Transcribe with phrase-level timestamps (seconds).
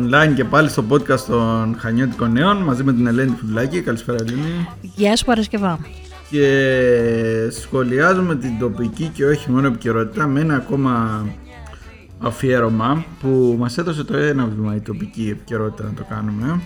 [0.00, 3.80] Online και πάλι στο podcast των Χανιώτικων Νέων μαζί με την Ελένη Φουντουλάκη.
[3.80, 4.68] Καλησπέρα Ελένη.
[4.80, 5.78] Γεια σου Παρασκευά.
[6.30, 11.24] Και σχολιάζουμε την τοπική και όχι μόνο επικαιρότητα με ένα ακόμα
[12.18, 16.60] αφιέρωμα που μας έδωσε το ένα βήμα η τοπική επικαιρότητα να το κάνουμε.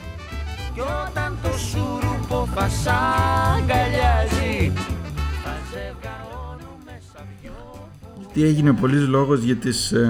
[0.75, 2.87] Κι όταν το σουρουπό θα σ'
[3.57, 4.73] αγκαλιάζει
[5.45, 7.89] Θα ζευγαρώνουμε σαν δυο
[8.33, 10.09] Τι έγινε πολλής λόγος για τις ε,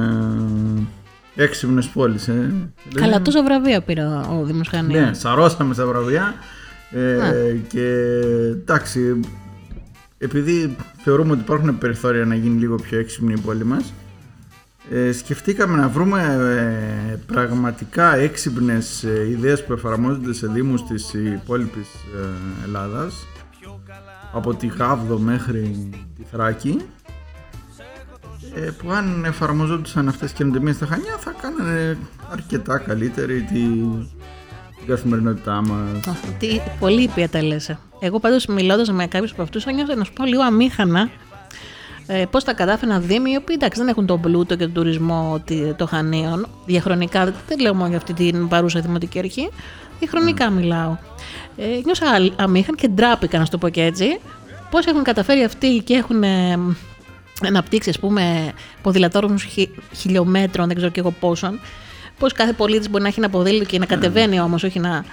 [1.34, 2.28] έξυπνες πόλεις.
[2.28, 2.52] Ε.
[2.94, 5.00] Καλά, τόσα βραβεία πήρε ο Δήμος Χανίου.
[5.00, 6.34] Ναι, σαρώσαμε στα βραβεία
[6.90, 7.86] ε, και
[8.50, 9.20] εντάξει,
[10.18, 13.92] επειδή θεωρούμε ότι υπάρχουν περιθώρια να γίνει λίγο πιο έξυπνη η πόλη μας,
[14.90, 16.20] ε, σκεφτήκαμε να βρούμε
[17.12, 23.26] ε, πραγματικά έξυπνες ε, ιδέες που εφαρμόζονται σε δήμους της υπόλοιπης ε, Ελλάδας,
[24.32, 27.03] από τη Γάβδο μέχρι τη Θράκη, ε,
[28.78, 31.96] που αν εφαρμοζόντουσαν αυτές τις καινοτομίες στα Χανιά θα κάνανε
[32.32, 33.52] αρκετά καλύτερη τη,
[34.78, 36.06] την καθημερινότητά μας.
[36.08, 37.76] Αχ, Τι πολύ ήπια τα λες.
[38.00, 41.10] Εγώ πάντως μιλώντας με κάποιους από αυτούς θα νιώθω να σου πω λίγο αμήχανα
[42.06, 45.42] ε, πώς τα κατάφεραν δήμοι οι οποίοι εντάξει δεν έχουν τον πλούτο και τον τουρισμό
[45.44, 49.48] τη- των Χανίων διαχρονικά, δεν λέω μόνο για αυτή την παρούσα δημοτική αρχή
[49.98, 50.96] διαχρονικά μιλάω
[51.56, 54.18] ε, νιώσα α- αμήχαν και ντράπηκα να σου το πω και έτσι
[54.70, 56.58] πώς έχουν καταφέρει αυτοί και έχουν ε,
[57.42, 61.60] αναπτύξει ας πούμε ποδηλατόρους χι, χιλιόμετρων δεν ξέρω και εγώ πόσων
[62.18, 65.04] πώς κάθε πολίτης μπορεί να έχει ένα ποδήλατο και να κατεβαίνει όμως όχι να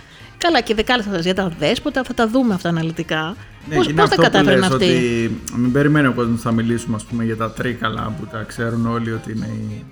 [0.43, 3.35] Καλά και δεκάλεπτα για τα δέσποτα θα τα δούμε αυτά αναλυτικά.
[3.67, 6.13] Ναι, πώς και είναι πώς τα αυτό που κατάφεραν λες, αυτοί; Ότι μην περιμένει ο
[6.13, 9.85] κόσμος θα μιλήσουμε ας πούμε, για τα τρίκαλα που τα ξέρουν όλοι ότι είναι η...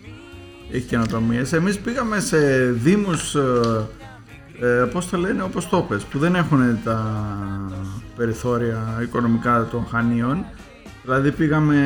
[0.72, 1.44] έχει καινοτομίε.
[1.52, 2.38] Εμείς πήγαμε σε
[2.72, 3.88] δήμους, ε,
[4.62, 7.26] ε, πώς το λένε, όπως το πες, που δεν έχουν τα
[8.16, 10.46] περιθώρια οικονομικά των χανίων.
[11.04, 11.78] Δηλαδή πήγαμε,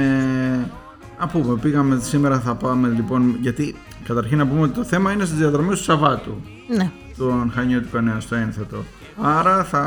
[1.20, 5.26] να πούμε, πήγαμε σήμερα θα πάμε λοιπόν, γιατί καταρχήν να πούμε ότι το θέμα είναι
[5.26, 6.42] στις διαδρομές του Σαββάτου
[6.78, 6.92] Ναι.
[7.18, 8.78] τον Χανιώτικο Νέο στο ένθετο.
[9.22, 9.86] Άρα θα,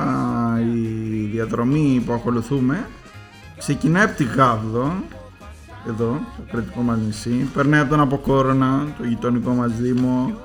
[0.74, 2.86] η διαδρομή που ακολουθούμε
[3.58, 4.92] ξεκινάει από τη Γάβδο,
[5.88, 10.40] εδώ, το κρατικό μας νησί, περνάει από τον Αποκόρονα, το γειτονικό μας δήμο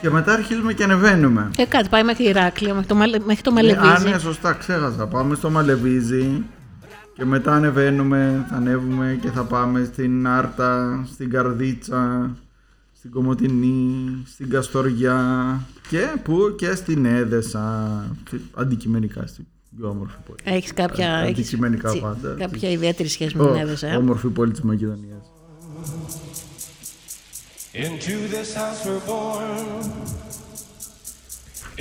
[0.00, 1.50] και μετά αρχίζουμε και ανεβαίνουμε.
[1.56, 3.18] Ε, κάτι πάει μέχρι Ηράκλειο, μέχρι το, Μαλε...
[3.26, 4.06] μέχρι το Ε, Μαλεβίζι.
[4.06, 5.06] Α, ναι, σωστά, ξέχασα.
[5.06, 6.44] Πάμε στο Μαλεβίζι
[7.18, 12.30] και μετά ανεβαίνουμε, θα ανέβουμε και θα πάμε στην Άρτα, στην Καρδίτσα,
[12.98, 15.20] στην Κομωτινή, στην Καστοριά
[15.88, 17.88] και που και στην Έδεσα,
[18.54, 19.44] αντικειμενικά στην
[19.76, 20.38] πιο όμορφη πόλη.
[20.56, 22.34] Έχεις κάποια, Ε, έχεις αντικειμενικά τσι- πάντα.
[22.38, 23.86] κάποια ιδιαίτερη σχέση με την Έδεσα.
[23.88, 25.22] ε; Όμορφη πόλη της Μακεδονίας.
[27.74, 29.84] Into this house we're born.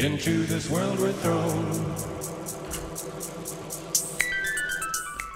[0.05, 1.63] Into this world we're thrown.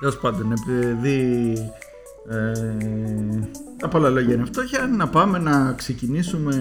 [0.01, 1.53] Τέλος πάντων, επειδή
[2.29, 2.51] ε,
[3.77, 6.55] τα πολλά λόγια είναι φτώχεια, να πάμε να ξεκινήσουμε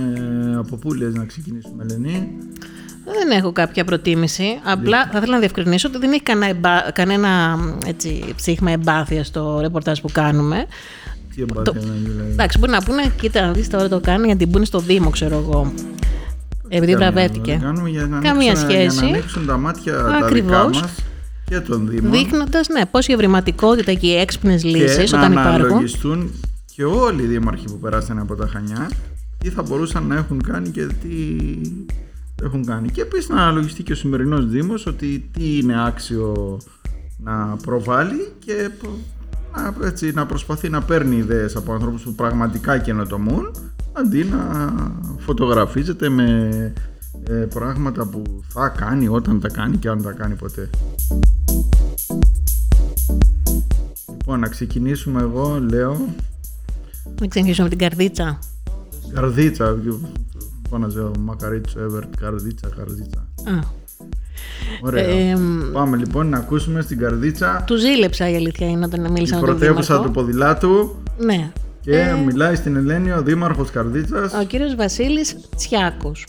[0.58, 2.28] από πού λες να ξεκινήσουμε, Ελένη;
[3.04, 4.44] Δεν έχω κάποια προτίμηση.
[4.64, 9.58] Απλά θα ήθελα να διευκρινίσω ότι δεν έχει κανένα, εμπά- κανένα έτσι, ψήγμα εμπάθεια στο
[9.60, 10.66] ρεπορτάζ που κάνουμε.
[11.34, 12.30] Τι εμπάθεια να δηλαδή.
[12.32, 15.36] Εντάξει, μπορεί να πούνε, κοίτα να δεις τώρα το κάνει γιατί μπουν στο Δήμο, ξέρω
[15.36, 15.72] εγώ.
[16.68, 17.58] Επειδή Κάνουμε, βραβεύτηκε.
[17.62, 19.00] κάνουμε για να Καμία ανοίξουν, Για σχέση.
[19.04, 20.80] να ανοίξουν τα μάτια τα δικά Ακριβώς.
[20.80, 20.92] μας
[21.50, 25.33] και των Δήμων Δείχνοντας, ναι, πώς η ευρηματικότητα και οι έξυπνες και λύσεις να όταν
[25.33, 25.55] υπάρχουν.
[25.55, 26.31] αναλογιστούν
[26.75, 28.91] και όλοι οι δήμαρχοι που περάσαν από τα Χανιά
[29.38, 31.19] τι θα μπορούσαν να έχουν κάνει και τι
[32.43, 32.91] έχουν κάνει.
[32.91, 36.59] Και επίσης να αναλογιστεί και ο σημερινός Δήμος ότι τι είναι άξιο
[37.19, 38.99] να προβάλλει και προ-
[39.56, 43.50] να, έτσι, να προσπαθεί να παίρνει ιδέες από ανθρώπους που πραγματικά καινοτομούν
[43.93, 44.72] αντί να
[45.19, 46.49] φωτογραφίζεται με
[47.29, 50.70] ε, πράγματα που θα κάνει όταν τα κάνει και αν τα κάνει ποτέ.
[54.10, 56.08] Λοιπόν, να ξεκινήσουμε εγώ, λέω,
[57.20, 58.38] Να ξεκινήσουμε με την καρδίτσα.
[59.14, 59.76] καρδίτσα,
[60.68, 63.18] φώναζε ο Μακαρίτσος Εύερτ, καρδίτσα, καρδίτσα.
[63.44, 63.58] Α,
[64.82, 65.04] Ωραία.
[65.04, 69.36] Ε, μ, Πάμε λοιπόν να ακούσουμε στην καρδίτσα του ζήλεψα η αλήθεια είναι όταν μίλησα
[69.36, 70.04] η με τον πρωτεύουσα Δήμαρχο.
[70.06, 71.52] του ποδηλάτου Ναι.
[71.80, 74.34] και μιλάει στην Ελένη ο Δήμαρχος Καρδίτσας.
[74.34, 76.26] Ο κύριος Βασίλης Τσιάκος.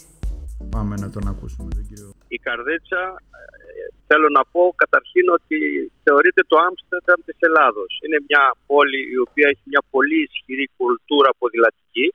[0.69, 2.11] Πάμε να τον ακούσουμε τον κύριο.
[2.27, 3.70] η Καρδίτσα ε,
[4.11, 5.57] θέλω να πω καταρχήν ότι
[6.05, 7.91] θεωρείται το Άμστερνταμ της Ελλάδος.
[8.03, 12.07] Είναι μια πόλη η οποία έχει μια πολύ ισχυρή κουλτούρα ποδηλατική.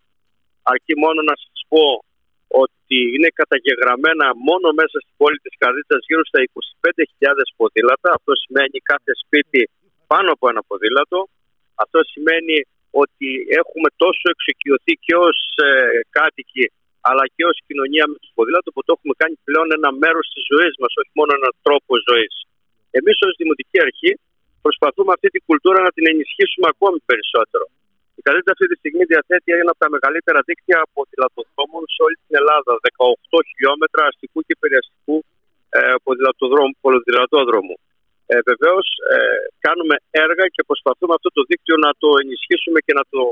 [0.73, 1.85] Αρκεί μόνο να σας πω
[2.63, 6.39] ότι ότι είναι καταγεγραμμένα μόνο μέσα στην πόλη της Καρδίτσας γύρω στα
[7.23, 8.09] 25.000 ποδήλατα.
[8.19, 9.61] Αυτό σημαίνει κάθε σπίτι
[10.13, 11.21] πάνω από ένα ποδήλατο.
[11.85, 12.57] Αυτό σημαίνει
[13.03, 13.29] ότι
[13.61, 15.39] έχουμε τόσο εξοικειωθεί και ως
[15.69, 15.71] ε,
[16.17, 16.65] κάτοικοι
[17.11, 20.45] αλλά και ως κοινωνία με το ποδήλατο που το έχουμε κάνει πλέον ένα μέρος της
[20.53, 22.35] ζωής μας, όχι μόνο ένα τρόπο ζωής.
[22.99, 24.13] Εμείς ως Δημοτική Αρχή
[24.67, 27.67] προσπαθούμε αυτή την κουλτούρα να την ενισχύσουμε ακόμη περισσότερο.
[28.19, 32.35] Η Καρδίτσα αυτή τη στιγμή διαθέτει ένα από τα μεγαλύτερα δίκτυα ποδηλατοδρόμων σε όλη την
[32.41, 32.73] Ελλάδα.
[33.37, 35.17] 18 χιλιόμετρα αστικού και περιαστικού
[35.77, 35.81] ε,
[36.83, 37.77] ποδηλατόδρομου.
[38.33, 39.17] Ε, Βεβαίως, ε,
[39.67, 39.95] κάνουμε
[40.25, 43.23] έργα και προσπαθούμε αυτό το δίκτυο να το ενισχύσουμε και να το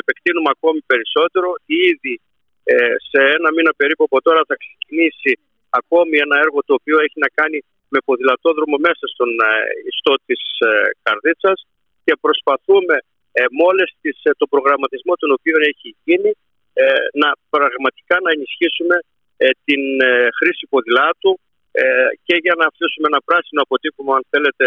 [0.00, 1.48] επεκτείνουμε ακόμη περισσότερο.
[1.90, 2.14] Ήδη
[2.64, 5.32] ε, σε ένα μήνα περίπου από τώρα θα ξεκινήσει
[5.80, 7.58] ακόμη ένα έργο το οποίο έχει να κάνει
[7.92, 9.52] με ποδηλατόδρομο μέσα στον ε,
[9.90, 10.70] ιστό της ε,
[11.04, 11.58] Καρδίτσας
[12.04, 12.96] και προσπαθούμε
[13.38, 16.30] ε, με όλες τις, ε, το προγραμματισμό τον οποίο έχει γίνει
[16.82, 16.84] ε,
[17.22, 18.96] να πραγματικά να ενισχύσουμε
[19.44, 19.82] ε, την
[20.38, 21.32] χρήση ποδηλάτου
[22.26, 24.66] και για να αφήσουμε ένα πράσινο αποτύπωμα αν θέλετε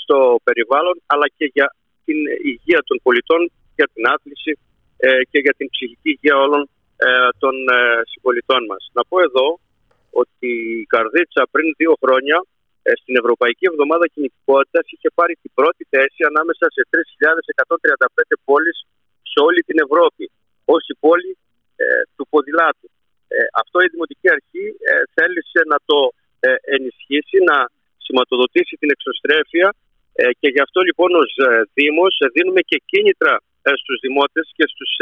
[0.00, 0.16] στο
[0.46, 1.68] περιβάλλον αλλά και για
[2.04, 2.18] την
[2.52, 3.40] υγεία των πολιτών,
[3.78, 4.52] για την άθληση
[5.30, 6.62] και για την ψυχική υγεία όλων
[7.42, 7.54] των
[8.10, 8.82] συμπολιτών μας.
[8.96, 9.48] Να πω εδώ
[10.22, 10.50] ότι
[10.82, 12.38] η Καρδίτσα πριν δύο χρόνια
[12.88, 18.76] ε, στην Ευρωπαϊκή Εβδομάδα Κινητικότητας είχε πάρει την πρώτη θέση ανάμεσα σε 3.135 πόλεις
[19.32, 20.24] σε όλη την Ευρώπη
[20.74, 21.32] ως η πόλη
[21.82, 21.84] ε,
[22.16, 22.88] του ποδηλάτου.
[23.34, 25.98] Ε, αυτό η Δημοτική Αρχή ε, θέλησε να το
[26.76, 27.56] ενισχύσει, να
[28.04, 29.68] σηματοδοτήσει την εξωστρέφεια
[30.40, 31.32] και γι' αυτό λοιπόν ως
[31.76, 33.34] Δήμος δίνουμε και κίνητρα
[33.80, 34.92] στους δημότες και στους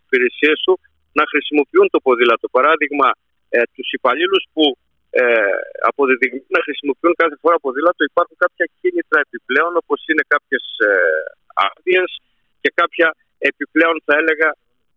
[0.00, 0.74] υπηρεσίες του
[1.20, 2.46] να χρησιμοποιούν το ποδήλατο.
[2.56, 3.08] Παράδειγμα,
[3.74, 4.64] τους υπαλλήλους που
[5.10, 5.24] ε,
[5.90, 8.02] αποδεδειγμένα χρησιμοποιούν κάθε φορά ποδήλατο.
[8.12, 10.90] Υπάρχουν κάποια κίνητρα επιπλέον, όπως είναι κάποιες ε,
[11.68, 12.10] άδειες
[12.62, 13.08] και κάποια
[13.50, 14.48] επιπλέον, θα έλεγα,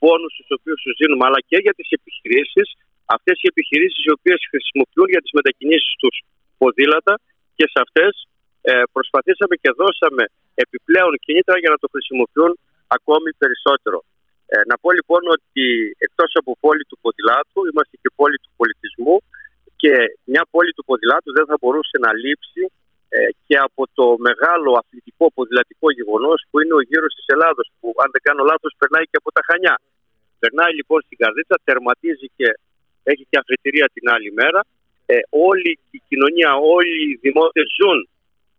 [0.02, 1.24] πόνου του οποίους τους δίνουμε.
[1.28, 2.68] Αλλά και για τις επιχειρήσεις,
[3.16, 6.16] αυτές οι επιχειρήσεις οι οποίες χρησιμοποιούν για τις μετακινήσεις τους
[6.60, 7.14] ποδήλατα
[7.58, 8.12] και σε αυτές
[8.70, 10.24] ε, προσπαθήσαμε και δώσαμε
[10.64, 12.52] επιπλέον κίνητρα για να το χρησιμοποιούν
[12.98, 14.00] ακόμη περισσότερο.
[14.54, 15.66] Ε, να πω λοιπόν ότι
[16.06, 19.16] εκτός από πόλη του ποδηλάτου είμαστε και πόλη του πολιτισμού
[19.82, 19.94] και
[20.32, 22.64] μια πόλη του ποδηλάτου δεν θα μπορούσε να λείψει
[23.16, 27.88] ε, και από το μεγάλο αθλητικό ποδηλατικό γεγονός που είναι ο γύρος της Ελλάδος, που
[28.04, 29.76] αν δεν κάνω λάθος περνάει και από τα Χανιά.
[30.42, 32.48] Περνάει λοιπόν στην Καρδίτσα, τερματίζει και
[33.12, 34.62] έχει και αφετηρία την άλλη μέρα.
[35.14, 35.16] Ε,
[35.50, 38.00] όλη η κοινωνία, όλοι οι δημότες ζουν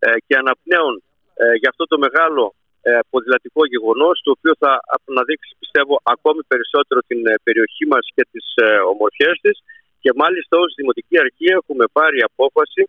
[0.04, 0.94] ε, και αναπνέουν
[1.42, 2.61] ε, για αυτό το μεγάλο ε,
[3.10, 4.72] ποδηλατικό γεγονός, το οποίο θα
[5.08, 9.56] αναδείξει πιστεύω ακόμη περισσότερο την ε, περιοχή μας και τις ε, ομορφιές της.
[10.02, 12.82] Και μάλιστα ως Δημοτική Αρχή έχουμε πάρει απόφαση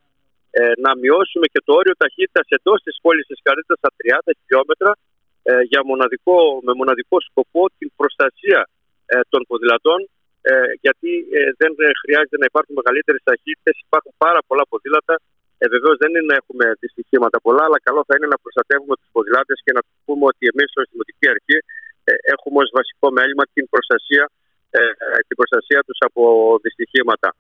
[0.60, 4.92] ε, να μειώσουμε και το όριο ταχύτητας εντός της πόλης της Καρίτσας στα 30 χιλιόμετρα
[5.50, 8.60] ε, για μοναδικό, με μοναδικό σκοπό την προστασία
[9.06, 10.00] ε, των ποδηλατών
[10.42, 10.54] ε,
[10.84, 11.12] γιατί
[11.62, 13.76] δεν χρειάζεται να υπάρχουν μεγαλύτερες ταχύτητες.
[13.88, 15.16] Υπάρχουν πάρα πολλά ποδήλατα.
[15.64, 19.10] Ε, Βεβαίως δεν είναι να έχουμε δυστυχήματα πολλά, αλλά καλό θα είναι να προστατεύουμε τους
[19.16, 21.58] ποδηλάτες και να πούμε ότι εμείς ως Δημοτική Αρχή
[22.36, 24.24] έχουμε ως βασικό μέλημα την προστασία
[24.76, 26.22] ε, ε, την προστασία τους από
[26.62, 27.36] δυστυχήματα.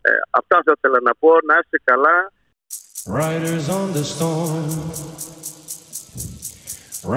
[0.00, 1.30] Ε, αυτά θα ήθελα να πω.
[1.48, 2.16] Να είστε καλά.
[3.20, 4.68] Riders on the storm.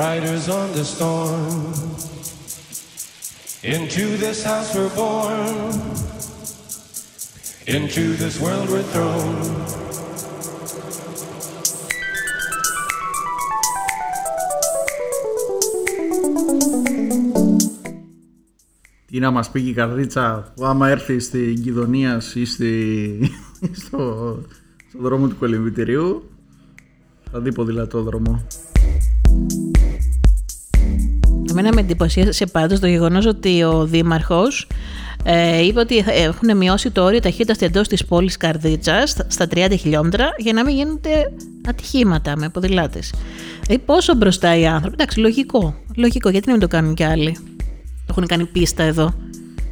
[0.02, 1.60] Riders on the storm.
[3.74, 5.56] Into this house we're born.
[7.76, 10.09] Into this world we're thrown.
[19.10, 23.32] Τι να μας πει η Καρδίτσα που άμα έρθει στην Κιδωνίας ή στη,
[23.86, 24.38] στο,
[24.90, 26.30] στο δρόμο του κολυμβητηρίου
[27.32, 28.48] θα δει ποδηλατόδρομο.
[31.50, 34.68] Εμένα με εντυπωσίασε πάντως το γεγονός ότι ο Δήμαρχος
[35.24, 40.30] ε, είπε ότι έχουν μειώσει το όριο ταχύτητας εντός της πόλης Καρδίτσας στα 30 χιλιόμετρα
[40.38, 41.34] για να μην γίνονται
[41.68, 43.14] ατυχήματα με ποδηλάτες.
[43.68, 44.94] Ε, πόσο μπροστά οι άνθρωποι.
[44.94, 45.76] Εντάξει, λογικό.
[45.96, 47.38] Λογικό, γιατί να μην το κάνουν κι άλλοι
[48.10, 49.14] έχουν κάνει πίστα εδώ,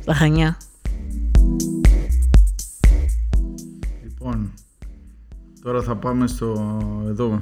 [0.02, 0.58] στα Χανιά.
[4.04, 4.54] Λοιπόν,
[5.62, 6.78] τώρα θα πάμε στο
[7.08, 7.42] εδώ,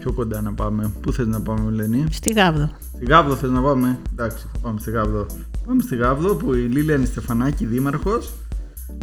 [0.00, 0.92] Πιο κοντά να πάμε.
[1.00, 2.70] Πού θες να πάμε, Λένη; Στη Γάβδο.
[2.94, 5.26] Στη Γάβδο θες να πάμε; Εντάξει, θα πάμε στη Γάβδο.
[5.66, 8.32] Πάμε στη Γάβδο που η Λίλιαν Στεφανάκη, δήμαρχος,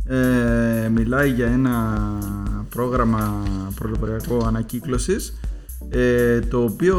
[0.06, 1.98] ε, μιλάει για ένα
[2.70, 3.44] πρόγραμμα
[3.76, 5.34] προληπωριακό ανακύκλωσης ε,
[6.50, 6.98] το οποίο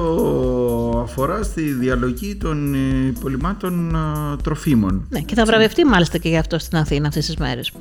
[1.05, 5.07] αφορά στη διαλογή των ε, υπολοιμάτων ε, τροφίμων.
[5.11, 7.73] Ναι, και θα βραβευτεί μάλιστα και γι' αυτό στην Αθήνα αυτές τις μέρες.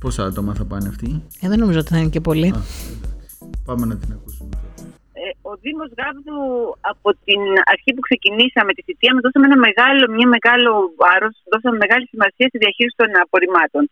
[0.00, 2.54] Πόσα άτομα θα πάνε αυτοί; Ε, δεν νομίζω ότι θα είναι και πολλοί.
[3.64, 4.50] Πάμε να την ακούσουμε.
[5.50, 6.40] ο Δήμος Γάβδου
[6.92, 7.40] από την
[7.72, 12.46] αρχή που ξεκινήσαμε τη θητεία μας δώσαμε ένα μεγάλο, μια μεγάλο βάρος, δώσαμε μεγάλη σημασία
[12.50, 13.82] στη διαχείριση των απορριμμάτων.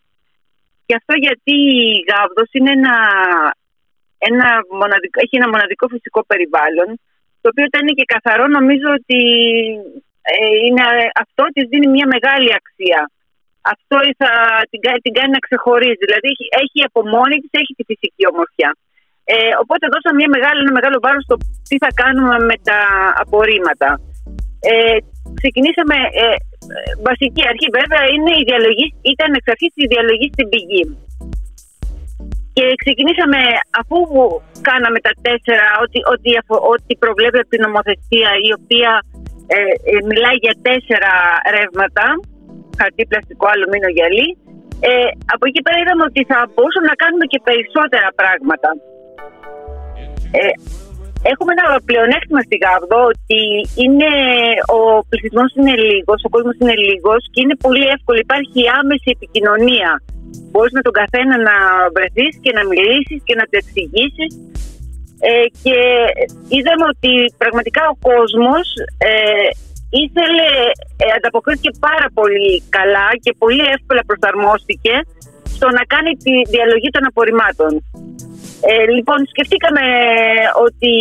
[0.87, 1.55] Και αυτό γιατί
[1.89, 2.95] η Γάβδος είναι ένα,
[4.31, 4.49] ένα
[4.81, 6.89] μοναδικό, έχει ένα μοναδικό φυσικό περιβάλλον
[7.47, 9.21] το οποίο ήταν και καθαρό νομίζω ότι
[10.33, 10.83] ε, είναι,
[11.25, 13.01] αυτό της δίνει μια μεγάλη αξία.
[13.75, 14.31] Αυτό θα
[14.71, 16.05] την, κα- την κάνει να ξεχωρίζει.
[16.09, 18.71] Δηλαδή έχει, έχει από μόνη της, έχει τη φυσική ομορφιά.
[19.33, 21.37] Ε, οπότε δώσαμε μια μεγάλη, ένα μεγάλο βάρος στο
[21.69, 22.79] τι θα κάνουμε με τα
[23.23, 23.89] απορρίμματα.
[24.71, 24.99] Ε,
[25.41, 30.47] ξεκινήσαμε, ε, ε, βασική αρχή βέβαια είναι η διαλογή, ήταν εξ αρχής η διαλογή στην
[30.53, 30.83] πηγή.
[32.57, 33.41] Και ξεκινήσαμε
[33.81, 33.99] αφού
[34.69, 38.91] κάναμε τα τέσσερα, ό,τι, ό,τι, αφο- ό,τι προβλέπει από την νομοθεσία η οποία
[39.55, 39.59] ε,
[39.91, 41.13] ε, μιλάει για τέσσερα
[41.57, 42.07] ρεύματα,
[42.79, 44.29] χαρτί, πλαστικό, αλουμίνιο, γυαλί.
[44.89, 48.69] Ε, από εκεί πέρα είδαμε ότι θα μπορούσαμε να κάνουμε και περισσότερα πράγματα.
[50.39, 50.53] Ε,
[51.33, 53.41] έχουμε ένα πλεονέκτημα στη Γάβδο ότι
[53.83, 54.11] είναι,
[54.79, 58.19] ο πληθυσμός είναι λίγος, ο κόσμος είναι λίγος και είναι πολύ εύκολο.
[58.27, 59.91] Υπάρχει άμεση επικοινωνία.
[60.51, 61.57] Μπορείς με τον καθένα να
[61.97, 64.31] βρεθείς και να μιλήσεις και να του εξηγήσεις.
[65.29, 65.77] Ε, και
[66.57, 67.13] είδαμε ότι
[67.43, 68.67] πραγματικά ο κόσμος
[69.11, 69.49] ε,
[70.05, 70.49] ήθελε,
[71.03, 74.95] ε, ανταποκρίθηκε πάρα πολύ καλά και πολύ εύκολα προσαρμόστηκε
[75.57, 77.73] στο να κάνει τη διαλογή των απορριμμάτων.
[78.69, 79.85] Ε, λοιπόν, σκεφτήκαμε
[80.67, 80.95] ότι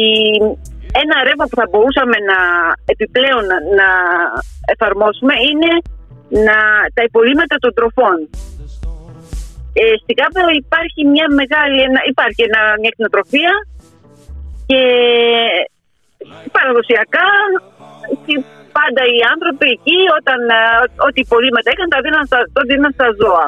[1.04, 2.40] ένα ρεύμα που θα μπορούσαμε να
[2.94, 3.90] επιπλέον να, να
[4.74, 5.72] εφαρμόσουμε είναι
[6.48, 6.58] να,
[6.96, 8.18] τα υπολείμματα των τροφών.
[9.80, 13.54] Ε, στην Κάπα υπάρχει μια μεγάλη, ένα, υπάρχει ένα, μια κτηνοτροφία
[14.70, 14.82] και
[16.56, 17.30] παραδοσιακά
[18.26, 18.36] και
[18.78, 20.62] πάντα οι άνθρωποι εκεί όταν ε,
[21.08, 23.48] ό,τι υπολείμματα έκαναν τα δίναν στα, το δίναν στα ζώα.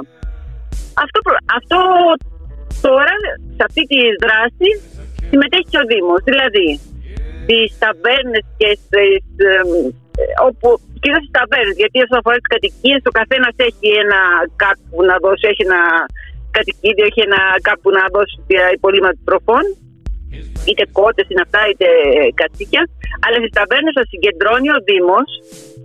[1.04, 1.80] Αυτό, προ- αυτό
[2.88, 3.16] τώρα
[3.58, 4.70] σε αυτή τη δράση
[5.30, 6.22] συμμετέχει και ο Δήμος.
[6.30, 6.70] Δηλαδή
[7.42, 9.16] στις ταβέρνες και στις,
[9.52, 9.92] ε, ε,
[10.48, 10.68] όπου,
[11.02, 14.22] κυρίως στις ταβέρνες, γιατί όσον αφορά τις κατοικίες ο καθένας έχει ένα
[14.64, 15.82] κάπου να δώσει, έχει ένα
[16.58, 19.66] κατοικίδιο, έχει ένα κάπου να δώσει τα υπολείμματα τροφών
[20.68, 21.88] είτε κότες είναι αυτά, είτε
[22.42, 22.84] κατσίκια.
[23.24, 25.30] Αλλά στις ταβέρνες τα συγκεντρώνει ο Δήμος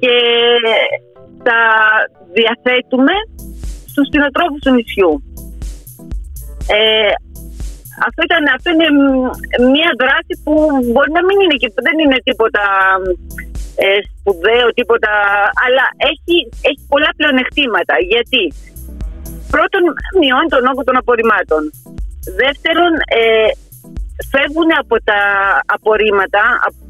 [0.02, 0.14] και
[1.48, 1.60] τα
[2.36, 3.14] διαθέτουμε
[3.90, 5.12] στους κτηνοτρόφους του νησιού.
[6.76, 7.12] Ε,
[8.08, 9.02] αυτό, ήταν, αυτό είναι μ,
[9.74, 10.52] μια δράση που
[10.92, 12.64] μπορεί να μην είναι και δεν είναι τίποτα
[13.84, 15.12] ε, σπουδαίο, τίποτα,
[15.64, 16.36] αλλά έχει,
[16.68, 17.94] έχει πολλά πλεονεκτήματα.
[18.12, 18.44] Γιατί;
[19.54, 19.82] Πρώτον
[20.20, 21.62] μειώνει τον όγκο των απορριμμάτων.
[22.42, 23.48] Δεύτερον, ε,
[24.32, 25.20] φεύγουν από τα
[25.76, 26.80] απορρίμματα, απ-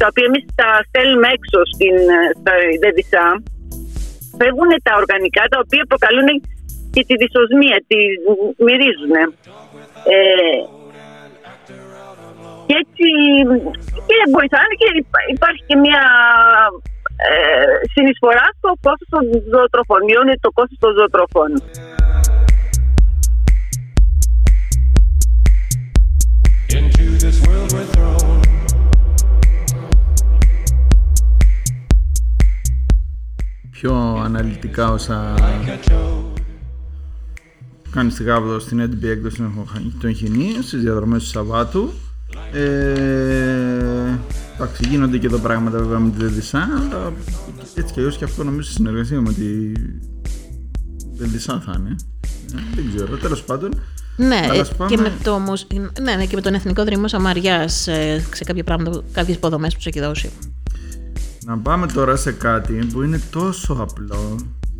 [0.00, 3.24] τα οποία εμείς τα στέλνουμε έξω στην, ε, στα ΔΕΔΙΣΑ,
[4.40, 6.28] φεύγουν τα οργανικά τα οποία προκαλούν
[6.94, 7.98] και τη δυσοσμία, τη
[8.66, 9.14] μυρίζουν.
[10.14, 10.18] Ε,
[12.68, 13.06] και έτσι
[14.08, 16.02] και βοηθάνε και υπά- υπάρχει και μια
[17.28, 17.32] ε,
[17.92, 19.22] συνεισφορά στο κόστος των
[19.52, 20.00] ζωοτροφών.
[20.08, 21.50] Μειώνει το κόστος των ζωοτροφών.
[26.78, 28.40] Into this world we're thrown.
[33.70, 33.94] Πιο
[34.24, 35.34] αναλυτικά όσα
[37.90, 39.50] κάνεις στη Γάβδο στην έντυπη έκδοση
[40.00, 41.92] των Χινή στις διαδρομές του Σαββάτου.
[42.52, 44.18] Ε,
[44.54, 46.58] εντάξει, γίνονται και εδώ πράγματα βέβαια με τη ΔΕΔΙΣΑ,
[46.90, 47.12] αλλά
[47.74, 49.72] έτσι κι αλλιώς και αυτό νομίζω στη συνεργασία με τη
[51.16, 51.96] ΔΕΔΙΣΑ θα είναι.
[52.54, 53.70] Ε, δεν ξέρω, τέλος πάντων.
[54.16, 56.84] Ναι, Αλλά ε, ας πάμε- και με το, μουσ- ναι, ναι, και με τον Εθνικό
[56.84, 60.30] Δρυμό Σαμαριάς ε, σε κάποια πράγματα, κάποιες υποδομές που τους έχει δώσει.
[61.44, 64.36] Να πάμε τώρα σε κάτι που είναι τόσο απλό.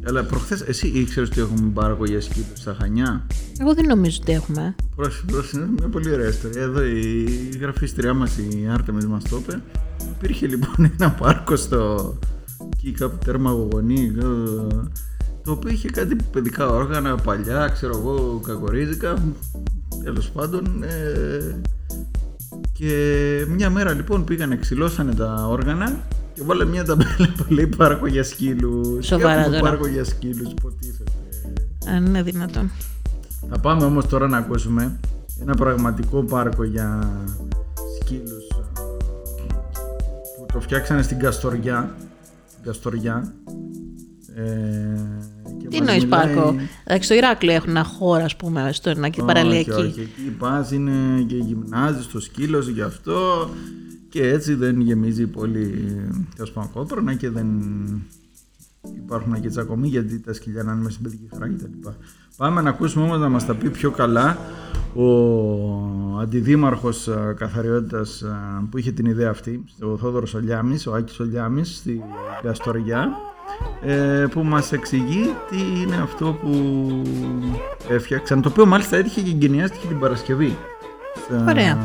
[0.09, 3.27] Αλλά προχθές εσύ ήξερες ότι έχουμε παραγωγή σκύλου στα Χανιά;
[3.61, 4.75] Εγώ δεν νομίζω ότι έχουμε.
[4.97, 6.63] Πρόσεχε, πρόσεχε, είναι μια πολύ ωραία ιστορία.
[6.63, 7.25] Εδώ η
[7.61, 9.63] γραφίστριά μας, η Άρτεμις μας το είπε.
[10.17, 12.15] Υπήρχε λοιπόν ένα πάρκο στο
[12.73, 14.23] εκεί κάπου τέρμα Γογονή, ε,
[15.45, 19.35] το οποίο είχε κάτι παιδικά όργανα παλιά, ξέρω εγώ, κακορίζικα.
[20.05, 20.83] Τέλος πάντων.
[20.83, 21.61] ε,
[22.73, 26.01] και μια μέρα λοιπόν πήγανε, ξυλώσανε τα όργανα
[26.39, 29.07] και βάλε μια ταμπέλα που λέει πάρκο για σκύλους.
[29.07, 29.71] Σοβαρά Και έχουμε τώρα.
[29.71, 31.11] Πάρκο για σκύλους, υποτίθεται.
[31.89, 32.71] Αν είναι δυνατόν.
[33.51, 34.99] Θα πάμε όμως τώρα να ακούσουμε
[35.41, 37.11] ένα πραγματικό πάρκο για
[38.01, 38.81] σκύλους ε,
[40.39, 41.95] που το φτιάξανε στην Καστοριά.
[42.51, 43.33] Στην Καστοριά.
[44.35, 44.43] Ε,
[45.61, 46.55] και Τι μας εννοείς μιλάει- πάρκο;
[46.85, 49.71] Εντάξει, στο Ηράκλειο έχουν ένα χώρο, ας πούμε, στο ένα και Όχι, παραλιακή.
[49.71, 53.49] όχι, εκεί πας είναι και γυμνάζεις στο σκύλος γι' αυτό
[54.09, 55.85] και έτσι δεν γεμίζει πολύ
[56.35, 57.47] τέλος πάντων κόπρονα και δεν
[58.97, 61.89] υπάρχουν και τσακωμοί γιατί τα σκυλιά να είναι μέσα στην παιδική χαρά κτλ.
[62.37, 64.39] Πάμε να ακούσουμε όμως να μας τα πει πιο καλά
[64.95, 65.05] ο
[66.21, 71.77] αντιδήμαρχος α, καθαριότητας α, που είχε την ιδέα αυτή, ο Θόδωρος Ολιάμης, ο Άκης Ολιάμης
[71.77, 72.03] στη
[72.43, 73.09] Καστοριά
[73.83, 76.53] ε, που μας εξηγεί τι είναι αυτό που
[77.89, 80.57] έφτιαξαν, το οποίο μάλιστα έτυχε και εγκαινιάστηκε την Παρασκευή
[81.25, 81.79] στα- Ωραία.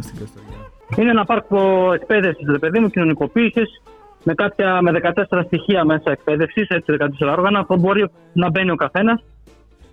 [0.00, 0.47] στην Καστοριά.
[0.96, 3.82] Είναι ένα πάρκο εκπαίδευση, ρε παιδί μου, κοινωνικοποίησης
[4.24, 8.74] με, κάποια, με 14 στοιχεία μέσα εκπαίδευσης, έτσι 14 όργανα, που μπορεί να μπαίνει ο
[8.76, 9.24] καθένας,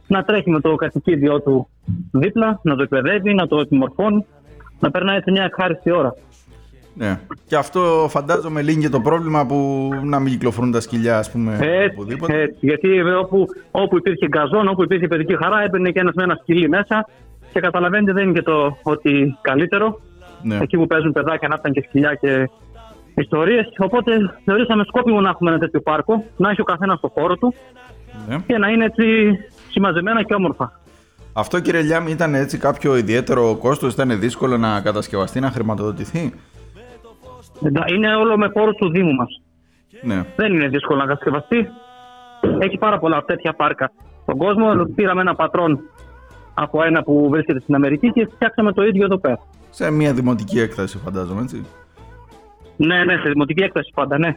[0.07, 1.67] να τρέχει με το κατοικίδιό του
[2.11, 4.25] δίπλα, να το εκπαιδεύει, να το επιμορφώνει,
[4.79, 6.15] να περνάει έτσι μια ευχάριστη ώρα.
[6.97, 7.19] Ναι.
[7.47, 11.57] Και αυτό φαντάζομαι λύνει και το πρόβλημα που να μην κυκλοφορούν τα σκυλιά, ας πούμε,
[11.61, 12.41] Έτσι, οπουδήποτε.
[12.41, 16.23] έτσι, γιατί βέβαια, όπου, όπου υπήρχε γκαζόν, όπου υπήρχε παιδική χαρά, έμπαινε και ένας με
[16.23, 17.05] ένα σκυλί μέσα
[17.53, 19.99] και καταλαβαίνετε δεν είναι και το ότι καλύτερο.
[20.47, 20.57] Ναι.
[20.61, 22.49] εκεί που παίζουν παιδάκια να ήταν και σκυλιά και
[23.15, 23.65] ιστορίες.
[23.77, 24.11] Οπότε
[24.45, 27.53] θεωρήσαμε σκόπιμο να έχουμε ένα τέτοιο πάρκο, να έχει ο καθένας το χώρο του
[28.27, 28.37] ναι.
[28.47, 29.05] και να είναι έτσι
[29.69, 30.79] συμμαζεμένα και όμορφα.
[31.33, 36.33] Αυτό κύριε Λιάμ ήταν έτσι κάποιο ιδιαίτερο κόστος, ήταν δύσκολο να κατασκευαστεί, να χρηματοδοτηθεί;
[37.65, 39.41] εντά- Είναι όλο με πόρου του Δήμου μας.
[40.01, 40.23] Ναι.
[40.35, 41.67] Δεν είναι δύσκολο να κατασκευαστεί.
[42.59, 44.65] Έχει πάρα πολλά τέτοια πάρκα στον κόσμο.
[44.95, 45.79] Πήραμε ένα πατρόν
[46.53, 49.39] από ένα που βρίσκεται στην Αμερική και φτιάξαμε το ίδιο εδώ πέρα.
[49.75, 51.65] Σε μια δημοτική έκταση φαντάζομαι, έτσι.
[52.75, 54.35] Ναι, ναι, σε δημοτική έκταση πάντα, ναι.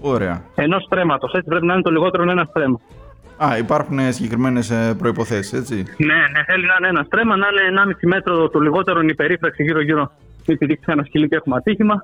[0.00, 0.42] Ωραία.
[0.54, 1.32] Ενός στρέμματος.
[1.32, 2.80] Έτσι πρέπει να είναι το λιγότερο ένα στρέμμα.
[3.44, 5.74] Α, υπάρχουν συγκεκριμένες προποθέσει, έτσι.
[5.74, 9.62] Ναι, ναι, θέλει να είναι ένα στρέμμα, να είναι 1,5 μέτρο το λιγότερο η περίφραξη
[9.62, 10.10] γύρω-γύρω.
[10.46, 11.94] Μην πηδήξει ένα σκυλί και έχουμε ατύχημα.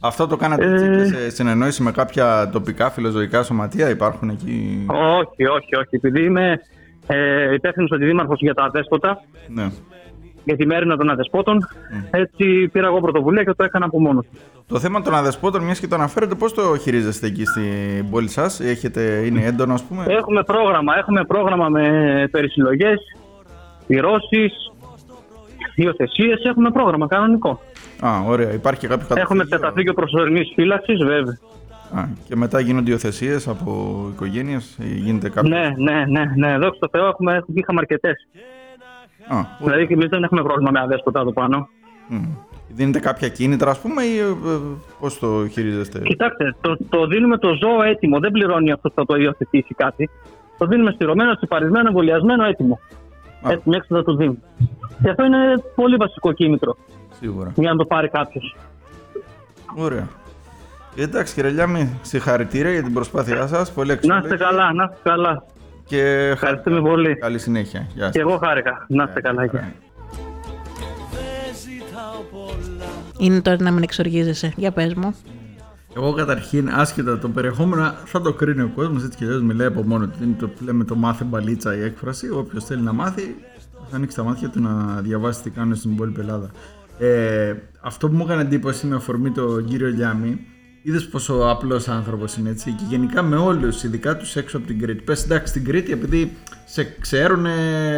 [0.00, 0.96] Αυτό το κάνατε έτσι Ε.
[0.96, 5.88] και σε συνεννόηση με κάποια τοπικά φιλοζωικά σωματεία, υπάρχουν εκεί; Όχι, όχι, όχι.
[5.96, 6.60] Επειδή είμαι
[7.06, 9.70] ε, υπεύθυνος αντιδήμαρχος για τα αδέσποτα, Ναι.
[10.48, 11.68] Για τη μέρη των αδεσπότων,
[12.10, 14.26] έτσι πήρα εγώ πρωτοβουλία και το έκανα από μόνος.
[14.66, 18.60] Το θέμα των αδεσπότων, μιας και το αναφέρετε, πώς το χειρίζεστε εκεί στην πόλη σας,
[19.26, 21.84] είναι έντονο, ας πούμε; Έχουμε πρόγραμμα, έχουμε πρόγραμμα με
[22.30, 22.98] περισυλλογές,
[23.86, 24.50] πυρώσει,
[25.74, 26.42] υιοθεσίες.
[26.44, 27.60] Έχουμε πρόγραμμα κανονικό.
[28.00, 28.52] Α, ωραία.
[28.52, 29.58] Υπάρχει και κάποιο Έχουμε καταφύγιο.
[29.58, 31.38] καταφύγιο προσωρινής φύλαξης, βέβαια.
[31.94, 36.58] Α, και μετά γίνονται υιοθεσίες από οικογένειες, γίνεται κάποιο; Ναι, ναι, ναι, ναι.
[36.58, 38.28] Δόξα τω Θεώ, έχουμε, είχαμε αρκετές.
[39.28, 41.68] Α, Δηλαδή και εμείς δεν έχουμε πρόβλημα με αδέσποτα εδώ πάνω.
[42.08, 42.16] μ.
[42.70, 44.18] Δίνετε κάποια κίνητρα, ας πούμε, ή
[45.00, 48.18] πώς το χειρίζεστε; Κοιτάξτε, το, το δίνουμε το ζώο έτοιμο.
[48.18, 50.10] Δεν πληρώνει αυτός που θα το υιοθετήσει κάτι.
[50.58, 52.78] Το δίνουμε στηρωμένο, τσιπαρισμένο, εμβολιασμένο, έτοιμο.
[53.42, 53.50] Α.
[53.52, 54.38] Έτσι, μέχρι θα του δίνουμε.
[55.02, 55.38] Και αυτό είναι
[55.74, 56.76] πολύ βασικό κίνητρο
[57.20, 57.52] Σίγουρα.
[57.54, 58.56] για να το πάρει κάποιος.
[59.76, 60.08] Ωραία.
[60.96, 63.72] Εντάξει, κύριε Λιάμι, συγχαρητήρια για την προσπάθειά σας.
[63.72, 64.24] Πολύ Να αξιόλογη.
[64.24, 65.44] είστε καλά, να είστε καλά.
[65.88, 67.16] Και Ευχαριστούμε πολύ.
[67.16, 67.86] καλή συνέχεια.
[67.94, 68.12] Γεια σας.
[68.12, 68.86] Και εγώ χάρηκα.
[68.88, 69.44] Να είστε καλά.
[69.44, 69.72] γεια.
[73.18, 74.52] Είναι τώρα να μην εξοργίζεσαι.
[74.56, 75.14] Για πες μου.
[75.96, 79.82] Εγώ καταρχήν, άσχετα το περιεχόμενο, θα το κρίνει ο κόσμος έτσι κι αλλιώς μιλάει από
[79.82, 80.18] μόνο του.
[80.22, 82.30] Είναι το που λέμε το μάθε μπαλίτσα η έκφραση.
[82.30, 83.36] Όποιος θέλει να μάθει,
[83.90, 86.50] θα ανοίξει τα μάτια του να διαβάσει τι κάνουν στην υπόλοιπη Ελλάδα.
[86.98, 90.46] Ε, αυτό που μου έκανε εντύπωση με αφορμή τον κύριο Λιάμι,
[90.82, 92.72] είδες πόσο απλός άνθρωπος είναι έτσι.
[92.72, 95.02] Και γενικά με όλους, ειδικά τους έξω από την Κρήτη.
[95.02, 96.36] Πες εντάξει στην Κρήτη, επειδή
[96.66, 97.46] σε ξέρουν,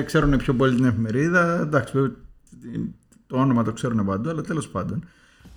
[0.04, 1.60] ξέρουν πιο πολύ την εφημερίδα.
[1.60, 2.16] Εντάξει, βέβαια,
[3.26, 5.04] το όνομα το ξέρουν παντού, αλλά τέλος πάντων.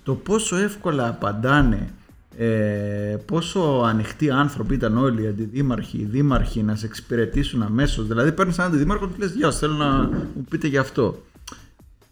[0.02, 1.88] Το πόσο εύκολα απαντάνε
[2.36, 8.06] ε, πόσο ανοιχτοί άνθρωποι ήταν όλοι οι αντιδήμαρχοι, οι δήμαρχοι να σε εξυπηρετήσουν αμέσως.
[8.06, 10.02] Δηλαδή, παίρνεις έναν αντιδήμαρχο και του λες: Γεια σας, θέλω να
[10.34, 11.22] μου πείτε γι' αυτό.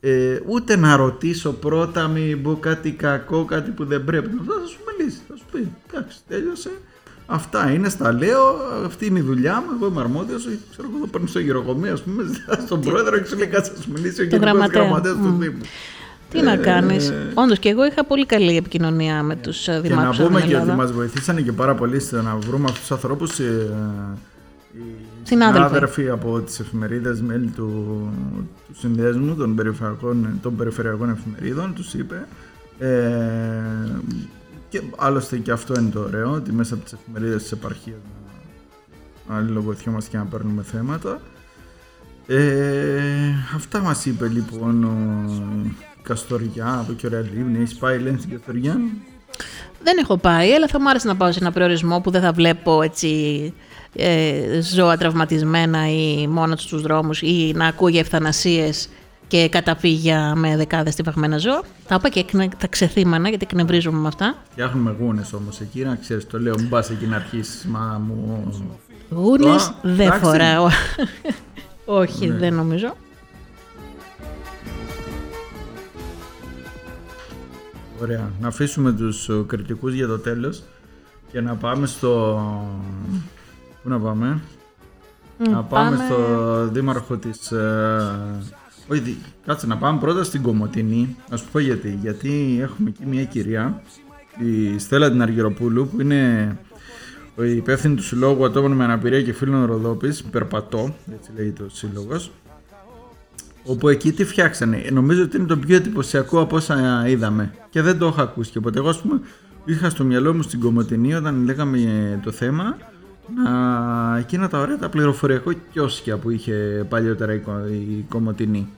[0.05, 4.31] Ε, ούτε να ρωτήσω πρώτα, μην πω κάτι κακό, κάτι που δεν πρέπει.
[4.41, 6.71] Αυτό θα σου μιλήσει, θα σου πει: Εντάξει, τέλειωσε.
[7.27, 8.57] Αυτά είναι, στα λέω.
[8.87, 9.67] Αυτή είναι η δουλειά μου.
[9.77, 10.49] Εγώ είμαι αρμόδιος.
[10.71, 13.73] Ξέρω εγώ, το παίρνει στο γυροκομείο, ας πούμε, ζητάς στον πρόεδρο και σου λέει: Κάτσε
[13.77, 14.83] να σου μιλήσει ο γενικό γραμματέα.
[14.83, 15.39] γραμματέας του Μμ.
[15.39, 15.61] Δήμου.
[16.31, 17.09] Τι να κάνεις.
[17.09, 20.39] Ε, Όντως και εγώ είχα πολύ καλή επικοινωνία με τους Και να δημάρχους στην πούμε
[20.41, 20.75] και ότι Ελλάδα.
[20.75, 23.69] μας βοηθήσανε και πάρα πολύ στο να βρούμε αυτούς τους ανθρώπους ε,
[24.73, 24.81] οι
[25.33, 25.67] Συνάδελφοι.
[25.69, 28.11] συνάδελφοι από τις εφημερίδες μέλη του,
[28.67, 32.27] του συνδέσμου των περιφερειακών, των περιφερειακών εφημερίδων τους είπε
[32.79, 32.89] ε,
[34.69, 37.97] και άλλωστε και αυτό είναι το ωραίο ότι μέσα από τις εφημερίδες της επαρχίας
[39.29, 41.21] να αλληλοβοηθιόμαστε και να παίρνουμε θέματα
[42.27, 45.25] ε, αυτά μας είπε λοιπόν ο
[46.03, 47.59] Καστοριά από και ωραία Λίμνη.
[47.59, 48.81] Έχεις πάει λένε στην Καστοριά.
[49.85, 52.33] Δεν έχω πάει, αλλά θα μου άρεσε να πάω σε ένα προορισμό που δεν θα
[52.33, 53.53] βλέπω έτσι
[53.97, 58.89] ε, ζώα τραυματισμένα ή μόνο στους δρόμους ή να ακούγει ευθανασίες
[59.27, 61.63] και καταφύγια με δεκάδες τυφαγμένα ζώα.
[61.87, 64.35] Θα πάω και εκνε- τα ξεθύμανα γιατί εκνευρίζομαι με αυτά.
[64.51, 68.53] Φτιάχνουμε γούνες όμως εκεί, να ξέρεις το λέω, μην πας εκεί να αρχίσεις, μα μου...
[69.11, 70.21] Γούνες Α, δεν εντάξει.
[70.25, 70.69] φοράω.
[71.85, 72.35] Όχι, Ναι.
[72.37, 72.95] δεν νομίζω.
[78.03, 80.63] Ωραία, να αφήσουμε τους ε, κριτικούς για το τέλος
[81.33, 82.41] και να πάμε στο...
[83.83, 84.41] Πού να πάμε;
[85.39, 87.53] Μ, να πάμε, στο δήμαρχο της...
[87.53, 88.43] Ε...
[88.89, 91.17] Όχι, δι- κάτσε να πάμε πρώτα στην Κομωτινή.
[91.31, 91.99] Να σου πω γιατί.
[92.03, 93.83] Γιατί έχουμε εκεί μια κυρία,
[94.39, 96.57] η Στέλλα την Αργυροπούλου, που είναι
[97.37, 102.31] η υπεύθυνη του Συλλόγου Ατόμων με Αναπηρία και Φίλων Ροδόπης, Περπατώ, έτσι λέγεται ο σύλλογος,
[103.65, 104.89] όπου εκεί τι φτιάξανε.
[104.93, 107.55] Νομίζω ότι είναι το πιο εντυπωσιακό από όσα είδαμε.
[107.71, 108.79] Και δεν το είχα ακούσει και ποτέ.
[108.79, 109.21] Εγώ, ας πούμε,
[109.65, 112.77] είχα στο μυαλό μου στην Κομωτινή όταν λέγαμε ε, το θέμα
[113.45, 114.19] να...
[114.19, 118.69] εκείνα τα ωραία τα πληροφοριακό κιόσκια που είχε παλιότερα η, Κο- η Κομωτινή.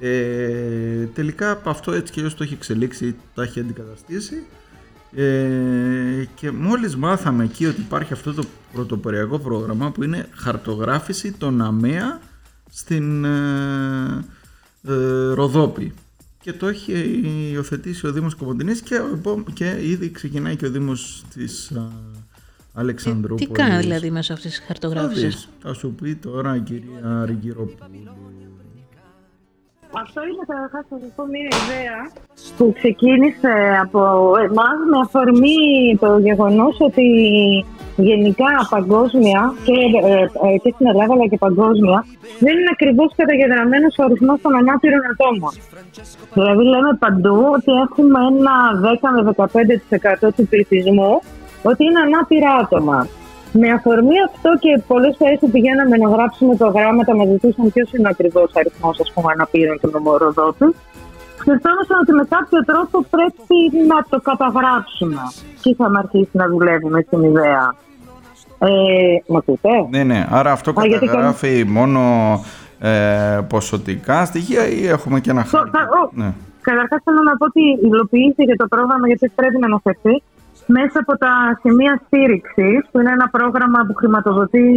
[0.00, 4.46] Ε, τελικά από αυτό έτσι και το έχει εξελίξει, τα έχει αντικαταστήσει
[5.14, 11.62] ε, και μόλις μάθαμε εκεί ότι υπάρχει αυτό το πρωτοποριακό πρόγραμμα που είναι χαρτογράφηση των
[11.62, 12.20] ΑΜΕΑ
[12.70, 14.24] στην ε,
[14.82, 14.92] ε,
[15.32, 15.92] Ροδόπη
[16.40, 16.92] και το έχει
[17.52, 21.74] υιοθετήσει ο Δήμος Κομωτινής και, ο επό- και ήδη ξεκινάει και ο Δήμος της α,
[21.74, 23.52] Τι Αλεξανδρούπολης.
[23.52, 25.22] κάνει δηλαδή μέσω αυτής της Θα χαρτογράφησης.
[25.34, 27.76] δεις, θα σου πει τώρα η κυρία Ριγκυροπούλου.
[29.92, 31.98] Αυτό είναι καταρχάς να σας πω μια ιδέα
[32.56, 34.00] που ξεκίνησε από
[34.46, 35.62] εμάς με αφορμή
[36.00, 37.06] το γεγονός ότι
[37.96, 39.78] γενικά παγκόσμια και,
[40.10, 42.04] ε, ε, και στην Ελλάδα αλλά και παγκόσμια
[42.44, 45.52] δεν είναι ακριβώς καταγεγραμμένος ο αριθμός των ανάπηρων ατόμων.
[46.32, 51.12] Δηλαδή λέμε παντού ότι έχουμε ένα 10 με 15% του πληθυσμού
[51.62, 52.98] ότι είναι ανάπηρα άτομα.
[53.52, 58.06] Με αφορμή αυτό και πολλές φορές που πηγαίναμε να γράψουμε προγράμματα, μας ζητούσαν ποιος είναι
[58.08, 58.96] ο ακριβώς αριθμός
[59.34, 60.74] αναπήρων τους νομοροδότου.
[61.40, 65.20] Σκεφτόμασταν ότι με κάποιο τρόπο πρέπει να το καταγράψουμε.
[65.62, 67.74] Και είχαμε αρχίσει να δουλεύουμε στην ιδέα.
[68.58, 68.68] Ε,
[69.26, 70.26] μ' ακούτε; Ναι, ναι.
[70.30, 72.00] Άρα αυτό Α, γιατί καταγράφει μόνο
[72.80, 76.32] ε, ποσοτικά στοιχεία ή έχουμε και ένα Το- χάρτη; θα- ο- Ναι.
[76.60, 80.22] Καταρχάς, θέλω να πω ότι υλοποιήθηκε το πρόγραμμα γιατί πρέπει να αναφερθεί
[80.76, 84.68] μέσα από τα σημεία στήριξης, που είναι ένα πρόγραμμα που χρηματοδοτεί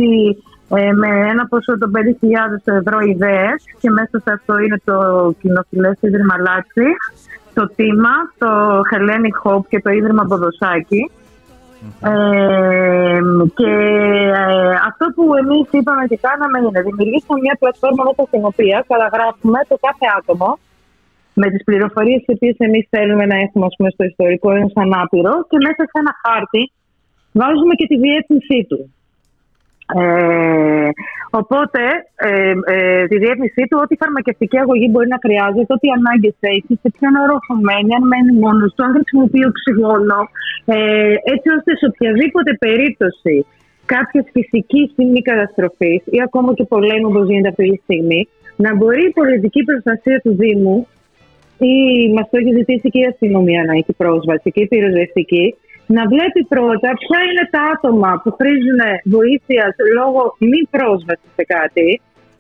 [0.76, 4.98] ε, με ένα ποσό των 5.000 ευρώ ιδέες και μέσα σε αυτό είναι το
[5.42, 6.90] κοινοφιλές Ίδρυμα Λάτσι,
[7.54, 8.50] το Τίμα, το
[8.90, 11.12] Hellenic Hope και το Ίδρυμα Ποδοσάκη.
[12.02, 13.20] Ε,
[13.58, 13.72] και
[14.44, 19.60] ε, αυτό που εμείς είπαμε και κάναμε είναι δημιουργήσουμε μια πλατφόρμα μέσα στην οποία καταγράφουμε
[19.70, 20.50] το κάθε άτομο
[21.42, 25.34] με τις πληροφορίες τις οποίες εμείς θέλουμε να έχουμε ας πούμε, στο ιστορικό ενός ανάπηρο
[25.50, 26.62] και μέσα σε ένα χάρτη
[27.40, 28.80] βάζουμε και τη διεύθυνσή του.
[30.00, 30.90] Ε,
[31.40, 31.84] οπότε,
[32.30, 36.90] ε, ε, τη διεύθυνσή του, ό,τι φαρμακευτική αγωγή μπορεί να χρειάζεται, ό,τι ανάγκες έχει, σε
[36.96, 40.20] ποιον όροφο μένει, αν μένει μόνος του, αν χρησιμοποιεί οξυγόνο,
[40.74, 40.78] ε,
[41.34, 43.36] έτσι ώστε σε οποιαδήποτε περίπτωση
[43.94, 48.22] κάποιας φυσικής ή μη καταστροφής ή ακόμα και πολέμου όπως γίνεται αυτή τη στιγμή,
[48.64, 50.78] να μπορεί η πολιτική προστασία του Δήμου
[51.66, 51.74] ή
[52.16, 55.46] μα το έχει ζητήσει και η αστυνομία να έχει πρόσβαση και η πυροσβεστική,
[55.98, 58.82] να βλέπει πρώτα ποια είναι τα άτομα που χρήζουν
[59.18, 59.64] βοήθεια
[59.98, 60.22] λόγω
[60.52, 61.88] μη πρόσβασης σε κάτι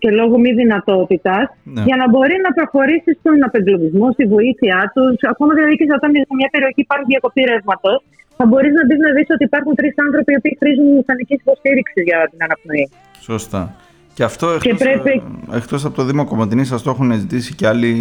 [0.01, 1.43] και λόγω μη δυνατότητας,
[1.75, 1.81] Ναι.
[1.87, 5.15] για να μπορεί να προχωρήσει στον απεγκλωβισμό, στη βοήθειά τους.
[5.33, 7.97] Ακόμα δηλαδή και όταν σε μια περιοχή υπάρχει διακοπή ρεύματος,
[8.37, 12.03] θα μπορείς να δει να δεις ότι υπάρχουν τρεις άνθρωποι οι οποίοι χρήζουν μηχανικής υποστήριξης
[12.09, 12.85] για την αναπνοή.
[13.29, 13.61] Σωστά.
[14.17, 15.21] Και αυτό εκτός, πρέπει-
[15.53, 17.91] ε, εκτός από το Δήμο Κομματινής σας το έχουν ζητήσει και άλλοι...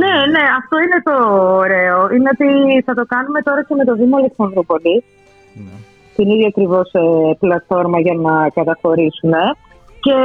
[0.00, 1.16] Ναι, ναι, αυτό είναι το
[1.62, 1.98] ωραίο.
[2.14, 2.48] Είναι ότι
[2.86, 4.96] θα το κάνουμε τώρα και με το Δήμο Αλεξανδρούπολη.
[5.62, 5.76] Ναι.
[6.16, 6.88] την ίδια ακριβώς
[7.42, 9.34] πλατφόρμα για να καταχωρήσουν.
[10.04, 10.16] Και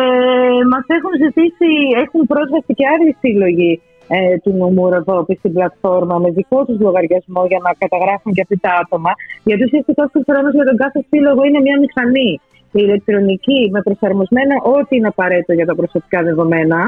[0.72, 1.72] μας έχουν ζητήσει,
[2.04, 3.72] έχουν πρόσβαση και άλλοι σύλλογοι
[4.08, 8.58] ε, του νομού Ροδόπη στην πλατφόρμα με δικό τους λογαριασμό για να καταγράφουν και αυτοί
[8.66, 9.12] τα άτομα.
[9.48, 12.32] Γιατί ουσιαστικά ο χρόνος για τον κάθε σύλλογο είναι μια μηχανή
[12.72, 16.80] ηλεκτρονική με προσαρμοσμένα ό,τι είναι απαραίτητο για τα προσωπικά δεδομένα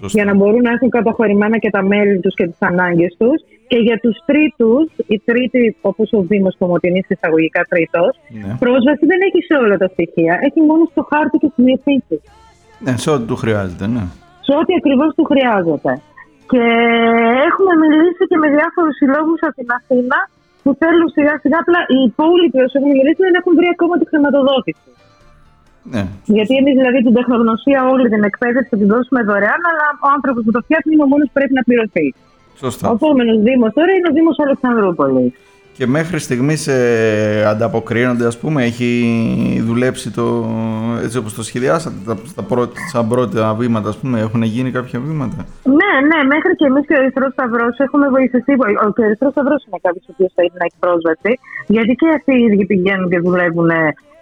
[0.00, 0.14] Σωστά.
[0.16, 3.38] για να μπορούν να έχουν καταχωρημένα και τα μέλη τους και τις ανάγκες τους
[3.70, 8.12] και για τους τρίτους, οι τρίτοι όπως ο Δήμος Κομωτινής εισαγωγικά τρίτος,
[8.46, 8.52] Ναι.
[8.62, 12.16] πρόσβαση δεν έχει σε όλα τα στοιχεία, έχει μόνο στο χάρτη και στη διευθύνση,
[12.84, 14.04] ναι, σε ό,τι του χρειάζεται, ναι.
[14.46, 15.92] σε ό,τι ακριβώς του χρειάζεται.
[16.52, 16.64] Και
[17.48, 20.18] έχουμε μιλήσει και με διάφορους συλλόγους από την Αθήνα
[20.62, 24.04] που θέλουν σιγά σιγά απλά οι υπόλοιποι όσοι έχουν μιλήσει δεν έχουν βρει ακόμα τη
[24.10, 24.88] χρηματοδότηση.
[25.90, 26.02] Ναι.
[26.36, 30.42] Γιατί εμείς δηλαδή την τεχνογνωσία, όλη την εκπαίδευση θα τη δώσουμε δωρεάν, αλλά ο άνθρωπος
[30.44, 32.06] που το φτιάχνει είναι ο μόνος που πρέπει να πληρωθεί.
[32.62, 32.84] Σωστά.
[32.90, 35.32] Ο επόμενος Δήμος τώρα είναι ο Δήμος Αλεξανδρούπολης.
[35.76, 38.90] Και μέχρι στιγμής ε, ανταποκρίνονται, ας πούμε, έχει
[39.66, 40.24] δουλέψει το,
[41.04, 45.00] έτσι όπως το σχεδιάσατε, τα, στα πρώτα, σαν πρώτα βήματα, ας πούμε, έχουν γίνει κάποια
[45.00, 45.36] βήματα;
[45.80, 48.52] Ναι, ναι, μέχρι και εμείς και ο Ερυθρός Σταυρός έχουμε βοηθηθεί.
[48.86, 51.32] Ο και ο Ερυθρός Σταυρός είναι κάποιος ο οποίος θέλει να έχει πρόσβαση,
[51.66, 53.70] γιατί και αυτοί οι ίδιοι πηγαίνουν και δουλεύουν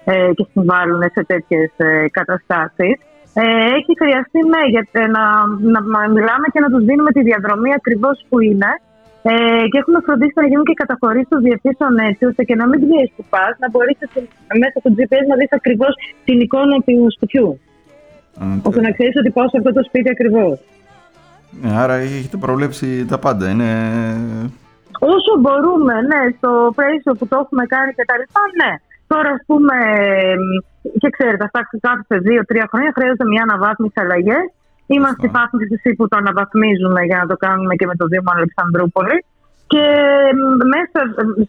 [0.04, 1.70] ε, και συμβάλλουν σε τέτοιες
[2.10, 2.96] καταστάσεις.
[3.42, 3.44] Ε,
[3.78, 5.24] έχει χρειαστεί ναι, για, ε, να,
[5.72, 8.72] να, να μιλάμε και να τους δίνουμε τη διαδρομή ακριβώς που είναι
[9.26, 9.32] Ε,
[9.70, 13.02] και έχουμε φροντίσει να γίνουν και καταχωρήσεις των διευθύνσεων έτσι, ώστε και να μην βγει
[13.16, 13.96] που πα, να μπορείς
[14.62, 15.92] μέσα στο GPS να δεις ακριβώς
[16.26, 17.48] την εικόνα του σπιτιού.
[18.42, 20.54] Α, ώστε να ξέρεις ότι πάω σε αυτό το σπίτι ακριβώς.
[21.60, 23.44] ναι, άρα έχετε προβλέψει τα πάντα.
[23.52, 23.70] Είναι...
[25.14, 28.72] Όσο μπορούμε, ναι, στο πλαίσιο που το έχουμε κάνει και τα λοιπά, ναι.
[29.14, 29.76] Τώρα, ας πούμε,
[30.32, 30.44] εμ,
[31.00, 34.44] και ξέρετε, αυτά κάθε δύο-τρία χρόνια χρειάζεται μια αναβάθμιση αλλαγές.
[34.94, 38.06] Είμαστε στη φάση της ΕΣΥ που το αναβαθμίζουμε για να το κάνουμε και με το
[38.12, 39.16] Δήμο Αλεξανδρούπολη.
[39.72, 39.84] Και
[40.30, 40.38] εμ,
[40.74, 40.98] μέσα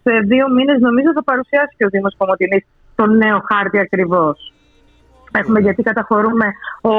[0.05, 2.63] σε δύο μήνες νομίζω θα παρουσιάσει και ο Δήμος Κομωτινής
[2.99, 4.35] τον νέο χάρτη ακριβώς.
[5.39, 6.47] Έχουμε γιατί καταχωρούμε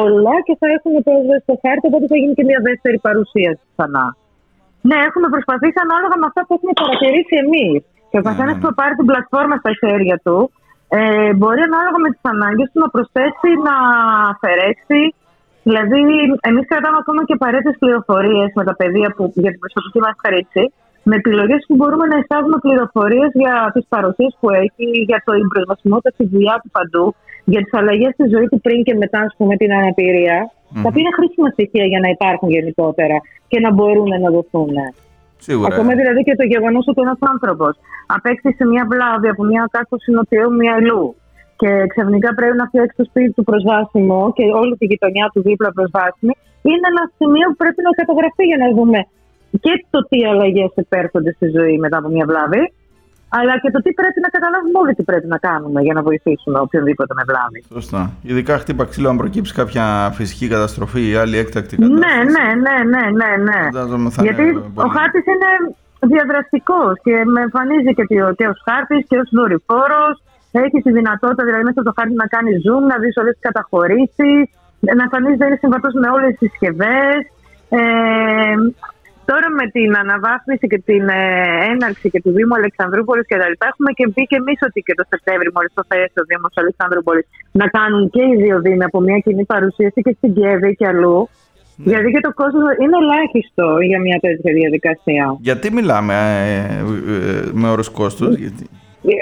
[0.05, 4.07] όλα και θα έχουμε πρόσβαση στο χάρτη, οπότε θα γίνει και μια δεύτερη παρουσίαση ξανά.
[4.89, 7.81] Ναι, έχουμε προσπαθήσει ανάλογα με αυτά που έχουμε παρατηρήσει εμείς.
[8.11, 10.39] Και ο καθένας που θα πάρει την πλατφόρμα στα χέρια του
[10.89, 13.75] ε, μπορεί ανάλογα με τις ανάγκες του να προσθέσει, να
[14.33, 15.03] αφαιρέσει.
[15.69, 16.01] Δηλαδή,
[16.49, 20.65] εμείς κρατάμε ακόμα και απαραίτητες πληροφορίες με τα παιδεία που, για την προσωπική μας χρήση,
[21.09, 25.45] με επιλογές που μπορούμε να εισάγουμε πληροφορίες για τις παρουσίε που έχει, για το η
[25.53, 27.07] προσβασιμότητα στη δουλειά του παντού,
[27.53, 30.39] για τις αλλαγές στη ζωή του πριν και μετά, ας πούμε, την αναπηρία.
[30.83, 33.17] Τα οποία είναι χρήσιμα στοιχεία για να υπάρχουν γενικότερα
[33.51, 34.75] και να μπορούν να δοθούν.
[35.39, 35.75] Σίγουρα.
[35.75, 37.73] Ακόμα δηλαδή και το γεγονός ότι ένας άνθρωπος
[38.07, 41.17] απέκτησε μια βλάβη από μια κάστοση νοτιού μυαλού
[41.57, 45.73] και ξαφνικά πρέπει να φτιάξει το σπίτι του προσβάσιμο και όλη τη γειτονιά του δίπλα
[45.73, 46.35] προσβάσιμη,
[46.69, 49.01] είναι ένα σημείο που πρέπει να καταγραφεί για να δούμε
[49.65, 52.73] και το τι αλλαγές επέρχονται στη ζωή μετά από μια βλάβη,
[53.29, 56.59] αλλά και το τι πρέπει να καταλάβουμε όλοι τι πρέπει να κάνουμε για να βοηθήσουμε
[56.59, 57.65] οποιονδήποτε με βλάβη.
[57.73, 58.01] Σωστά.
[58.23, 62.03] Ειδικά χτύπα ξύλο αν προκύψει κάποια φυσική καταστροφή ή άλλη έκτακτη κατάσταση.
[62.05, 63.61] Ναι, ναι, ναι, ναι, ναι, ναι.
[63.73, 65.51] Φαντάζομαι θα Γιατί είναι πολύ- ο χάρτης είναι
[66.15, 70.15] διαδραστικός και με εμφανίζει και, τι- και ως χάρτης και ως δορυφόρος.
[70.65, 74.41] Έχει τη δυνατότητα δηλαδή μέσα στο χάρτη να κάνει zoom, να δεις όλες τις καταχωρήσεις,
[74.99, 77.19] να εμφανίζεται είναι συμβατός με όλες τις συσκευές.
[77.79, 77.81] Ε,
[79.31, 81.23] τώρα με την αναβάθμιση και την ε,
[81.73, 84.95] έναρξη και του Δήμου Αλεξανδρούπολης και τα λοιπά, έχουμε και μπει και εμείς ότι και
[85.01, 87.27] το Σεπτέμβρη, μόλις το θέσει ο Δήμος Αλεξανδρούπολης,
[87.61, 91.19] να κάνουν και οι δύο Δήμοι από μια κοινή παρουσίαση και στην ΚΕΔΗ και αλλού.
[91.91, 95.25] Γιατί και το κόστο είναι ελάχιστο για μια τέτοια διαδικασία.
[95.49, 96.15] Γιατί μιλάμε
[96.47, 96.79] ε,
[97.13, 98.65] ε, με όρους κόστους, γιατί...
[99.09, 99.17] Ε,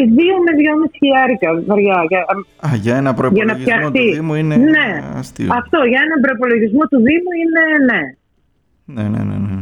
[0.00, 1.98] ε, δύο με δυόμιση χιλιάρικα βαριά.
[2.10, 2.20] Για,
[2.66, 4.06] Α, για ένα για να προπολογισμό του φτιαχτεί.
[4.14, 4.88] Δήμου είναι ναι.
[5.20, 5.48] αστείο.
[5.60, 8.02] Αυτό για έναν προπολογισμό του Δήμου είναι ναι.
[8.94, 9.36] Ναι, ναι, ναι.
[9.48, 9.58] ναι.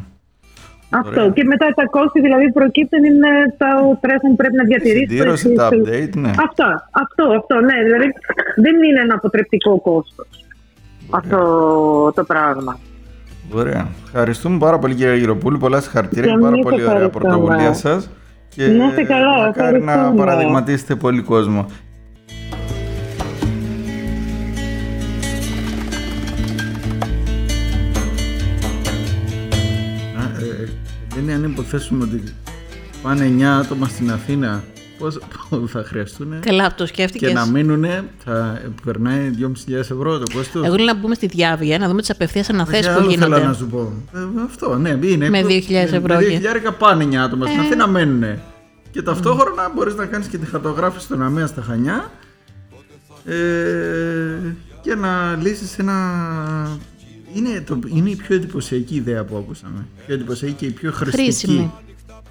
[0.91, 1.21] Αυτό.
[1.21, 1.33] Ωραία.
[1.33, 5.07] Και μετά τα κόστη δηλαδή που προκύπτουν είναι τα τρέχον που πρέπει να διατηρήσει.
[5.17, 6.31] συντήρηση, τα update, ναι.
[6.47, 6.65] Αυτό,
[7.03, 7.77] αυτό, αυτό, ναι.
[7.85, 8.07] Δηλαδή
[8.65, 10.29] δεν είναι ένα αποτρεπτικό κόστος
[11.11, 11.39] αυτό
[12.15, 12.79] το πράγμα.
[13.55, 13.87] Ωραία.
[14.05, 15.59] Ευχαριστούμε πάρα πολύ κύριε Γυροπούλου.
[15.59, 16.33] Πολλά συγχαρητήρια.
[16.33, 17.29] Και Πάρα εμείς πολύ ωραία ευχαριστούμε.
[17.29, 18.11] πρωτοβουλία σας.
[18.49, 20.25] Και Να είστε καλά, μακάρι να ευχαριστούμε.
[20.25, 21.67] παραδειγματίσετε πολύ κόσμο.
[31.27, 32.23] Είναι αν υποθέσουμε ότι
[33.03, 34.65] πάνε 9 άτομα στην Αθήνα,
[34.99, 37.29] πώς, πώς θα χρειαστούν Καλά, το σκέφτηκες.
[37.29, 37.85] και να μείνουν,
[38.25, 40.65] θα περνάει 2.500 ευρώ το κόστος.
[40.67, 43.25] Εγώ λέω να μπούμε στη διάβια, να δούμε τις απευθείας αναθέσεις Για που άλλο θέλω
[43.25, 43.47] γίνονται.
[43.47, 43.93] να σου πω.
[44.15, 45.29] Ε, αυτό, ναι, είναι.
[45.31, 47.63] Με προ- 2.000 ευρώ Με και- 2.000 πάνε 9 άτομα στην Ε.
[47.63, 48.39] Αθήνα μένουν.
[48.91, 52.11] Και ταυτόχρονα μπορείς να κάνεις και τη χαρτογράφηση στον Αμαία στα Χανιά
[53.25, 53.35] ε,
[54.83, 55.95] και να λύσεις ένα.
[57.37, 59.87] Είναι, το, είναι η πιο εντυπωσιακή ιδέα που ακούσαμε.
[60.07, 61.23] Πιο εντυπωσιακή και η πιο χρηστική.
[61.23, 61.73] Χρήσιμη.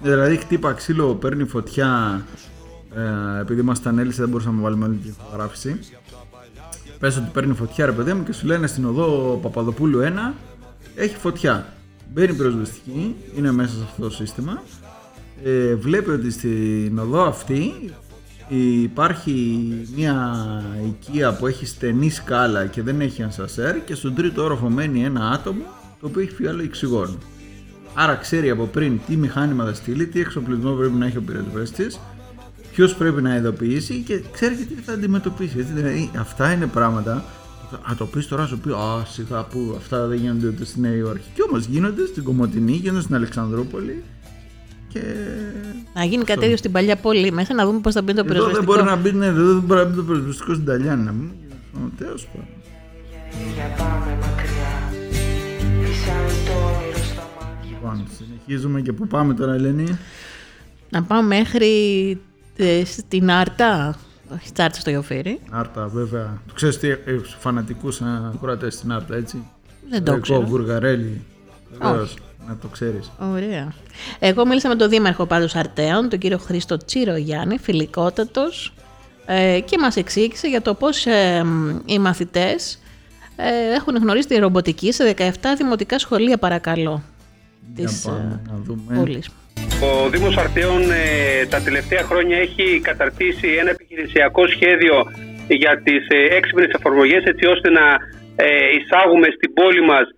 [0.02, 2.22] Δηλαδή, χτύπα ξύλο, παίρνει φωτιά.
[2.94, 5.78] Ε, επειδή ήμασταν έλυσε, δεν μπορούσαμε να βάλουμε όλη τη φωτογράφηση.
[6.98, 10.34] Πες ότι παίρνει φωτιά, ρε παιδί μου, και σου λένε στην οδό Παπαδοπούλου 1
[10.94, 11.66] έχει φωτιά.
[12.12, 14.62] Μπαίνει πυροσβεστική, είναι μέσα σε αυτό το σύστημα.
[15.44, 17.72] Ε, βλέπει ότι στην οδό αυτή
[18.82, 20.36] υπάρχει μια
[20.86, 25.30] οικία που έχει στενή σκάλα και δεν έχει ανσασέρ και στον τρίτο όροφο μένει ένα
[25.30, 25.62] άτομο
[26.00, 27.18] το οποίο έχει φιάλο οξυγόνο.
[27.94, 32.00] Άρα ξέρει από πριν τι μηχάνημα θα στείλει, τι εξοπλισμό πρέπει να έχει ο πυροσβέστης,
[32.72, 35.58] ποιος πρέπει να ειδοποιήσει και ξέρει και τι θα αντιμετωπίσει.
[35.58, 37.24] Έτσι, δηλαδή, αυτά είναι πράγματα.
[37.90, 40.94] Α το πεις τώρα, σου πει Α, σιγά που αυτά δεν γίνονται ούτε στη Νέα
[40.94, 41.26] Υόρκη.
[41.34, 44.02] Και όμως γίνονται στην Κομωτινή, γίνονται στην Αλεξανδρούπολη.
[45.00, 45.02] Και.
[45.94, 48.28] Να γίνει κάτι τέτοιο στην παλιά πόλη μέσα, να δούμε πώς θα μπει το Εδώ
[48.28, 48.72] δεν πυροσβεστικό.
[48.72, 51.04] μπορεί να μπει, ναι, εδώ δεν μπορεί να μπει το πυροσβεστικό στην Ταλιάνη.
[51.04, 51.30] Να μην.
[51.98, 52.48] Τέλος πάντων.
[57.68, 59.98] Λοιπόν, συνεχίζουμε και πού πάμε τώρα, Ελένη;
[60.90, 61.70] Να πάμε μέχρι
[62.56, 63.96] ε, στην Άρτα.
[64.34, 65.40] Όχι, στην Άρτα στο Ιωφύρι.
[65.50, 66.40] Άρτα, βέβαια.
[66.46, 68.00] Το ξέρεις τι, έχει φανατικούς
[68.34, 69.44] ακροατές στην Άρτα, έτσι;
[69.90, 70.40] Δεν το Εγώ, ξέρω.
[70.46, 71.22] Βουργαρέλη.
[71.78, 72.18] Βεβαίως, Όχι.
[72.48, 73.12] Να το ξέρεις.
[73.18, 73.72] Ωραία.
[74.18, 78.72] Εγώ μίλησα με τον Δήμαρχο πάντως Αρτέων, τον κύριο Χρήστο Τσίρο Γιάννη, φιλικότατος,
[79.26, 82.78] ε, και μας εξήγησε για το πώς ε, μ, οι μαθητές
[83.36, 87.02] ε, έχουν γνωρίσει τη ρομποτική σε 17 δημοτικά σχολεία, παρακαλώ.
[87.74, 88.96] Για της πάμε ε, να δούμε.
[88.96, 89.28] πόλης.
[89.82, 94.94] Ο Δήμος Αρτέων ε, τα τελευταία χρόνια έχει καταρτήσει ένα επιχειρησιακό σχέδιο
[95.48, 97.86] για τις ε, έξυπνες εφαρμογές έτσι ώστε να
[98.36, 100.16] ε, εισάγουμε στην πόλη μας ε,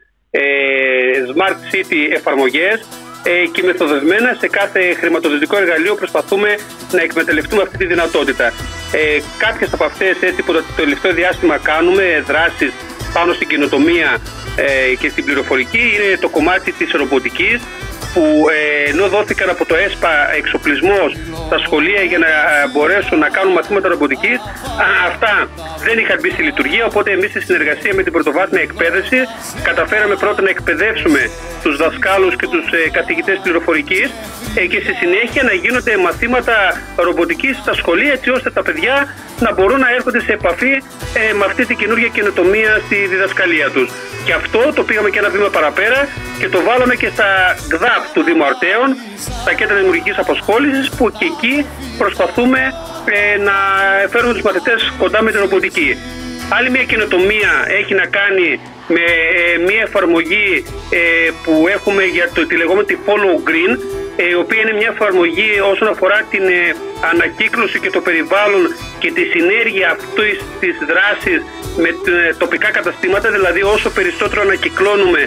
[1.33, 2.87] Smart City εφαρμογές
[3.23, 6.59] ε, και μεθοδευμένα σε κάθε χρηματοδοτικό εργαλείο προσπαθούμε
[6.93, 8.53] να εκμεταλλευτούμε αυτή τη δυνατότητα.
[8.93, 12.73] Ε, κάποιες από αυτές έτσι που το τελευταίο διάστημα κάνουμε δράσεις
[13.13, 14.19] πάνω στην καινοτομία
[14.57, 17.61] ε, και στην πληροφορική είναι το κομμάτι της ρομποτικής
[18.15, 21.15] που ε, ενώ δόθηκαν από το ΕΣΠΑ εξοπλισμός
[21.49, 24.39] στα σχολεία για να ε, μπορέσουν να κάνουν μαθήματα ρομποτικής
[24.85, 25.35] α, αυτά
[25.87, 29.19] δεν είχαν μπει στη λειτουργία οπότε εμείς σε συνεργασία με την πρωτοβάθμια εκπαίδευση
[29.69, 31.23] καταφέραμε πρώτα να εκπαιδεύσουμε
[31.63, 34.09] τους δασκάλους και τους ε, καθηγητές πληροφορικής
[34.55, 36.57] ε, και στη συνέχεια να γίνονται μαθήματα
[36.97, 38.97] ρομποτικής στα σχολεία έτσι ώστε τα παιδιά
[39.41, 40.73] να μπορούν να έρχονται σε επαφή
[41.21, 43.89] ε, με αυτή την καινούργια καινοτομία στη διδασκαλία τους.
[44.25, 46.09] Και αυτό το πήγαμε και ένα βήμα παραπέρα
[46.39, 47.29] και το βάλαμε και στα
[47.73, 48.89] ΓΔΑΠ του Δήμου Αρτέων,
[49.43, 51.67] στα κέντρα δημιουργικής αποσχόλησης που και εκεί
[51.99, 52.61] προσπαθούμε
[53.05, 53.53] ε, να
[54.09, 55.97] φέρουμε τους μαθητές κοντά με την ρομποτική.
[56.57, 62.47] Άλλη μια καινοτομία έχει να κάνει με ε, μια εφαρμογή ε, που έχουμε για το,
[62.47, 63.73] τη λεγόμενη Follow Green
[64.17, 66.75] ε, η οποία είναι μια εφαρμογή όσον αφορά την ε,
[67.13, 68.63] ανακύκλωση και το περιβάλλον
[68.99, 71.41] και τη συνέργεια αυτής της δράσης
[71.83, 75.23] με ε, τοπικά καταστήματα, δηλαδή όσο περισσότερο ανακυκλώνουμε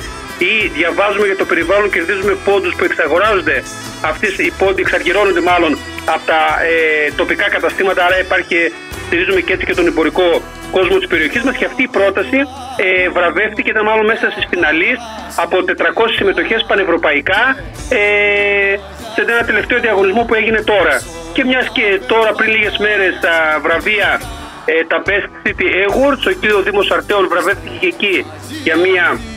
[0.49, 3.63] ή διαβάζουμε για το περιβάλλον κερδίζουμε πόντους που εξαγοράζονται
[4.11, 5.71] αυτές οι πόντοι εξαργυρώνονται μάλλον
[6.13, 8.57] από τα ε, τοπικά καταστήματα άρα υπάρχει
[9.05, 10.27] στηρίζουμε και έτσι και τον εμπορικό
[10.71, 12.39] κόσμο της περιοχής μας και αυτή η πρόταση
[12.85, 14.99] ε, βραβεύτηκε ήταν μάλλον μέσα στις φιναλίες
[15.35, 17.41] από 400 συμμετοχές πανευρωπαϊκά
[17.89, 18.75] ε,
[19.13, 20.95] σε ένα τελευταίο διαγωνισμό που έγινε τώρα.
[21.33, 24.09] Και μιας και τώρα πριν λίγες μέρες τα βραβεία
[24.65, 26.63] ε, τα Best City Awards, ο κ.
[26.63, 28.25] Δήμος Αρτέων βραβεύτηκε και εκεί
[28.63, 29.30] για, μια, ε,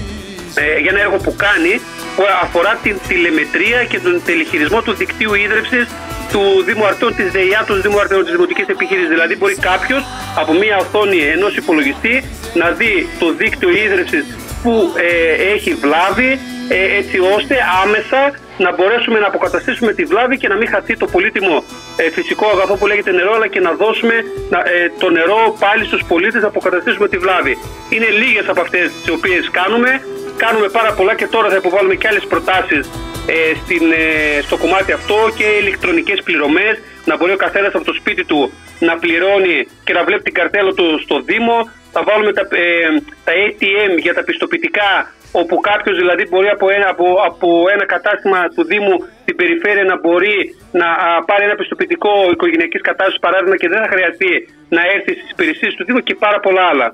[0.83, 1.75] για ένα έργο που κάνει
[2.17, 5.87] που αφορά την τηλεμετρία και τον τελεχειρισμό του δικτύου ίδρυυσης
[6.33, 9.09] του Δήμου Αρτών, της ΔΕΙΑ, του Δήμου Αρτών, της Δημοτικής Επιχείρησης.
[9.09, 10.03] Δηλαδή μπορεί κάποιος
[10.37, 14.25] από μια οθόνη ενός υπολογιστή να δει το δίκτυο ίδρυυσης
[14.62, 18.21] που ε, έχει βλάβη ε, έτσι ώστε άμεσα
[18.59, 21.64] να μπορέσουμε να αποκαταστήσουμε τη βλάβη και να μην χαθεί το πολύτιμο
[21.97, 24.14] ε, φυσικό αγαθό που λέγεται νερό αλλά και να δώσουμε
[24.51, 27.59] να, ε, το νερό πάλι στους πολίτες να αποκαταστήσουμε τη βλάβη.
[27.90, 29.90] Είναι λίγες από αυτές τις οποίες κάνουμε.
[30.37, 32.90] Κάνουμε πάρα πολλά και τώρα θα υποβάλουμε και άλλες προτάσεις
[33.27, 37.92] ε, στην, ε, στο κομμάτι αυτό και ηλεκτρονικές πληρωμές να μπορεί ο καθένας από το
[37.92, 41.57] σπίτι του να πληρώνει και να βλέπει την καρτέλα του στο Δήμο
[41.92, 42.88] θα βάλουμε τα, ε,
[43.25, 48.38] τα ATM για τα πιστοποιητικά όπου κάποιος δηλαδή μπορεί από ένα, από, από ένα κατάστημα
[48.55, 50.38] του Δήμου στην περιφέρεια να μπορεί
[50.81, 54.33] να α, πάρει ένα πιστοποιητικό οικογενειακής κατάστασης παράδειγμα και δεν θα χρειαστεί
[54.68, 56.88] να έρθει στις υπηρεσίες του Δήμου και πάρα πολλά άλλα.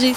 [0.00, 0.12] Ζει.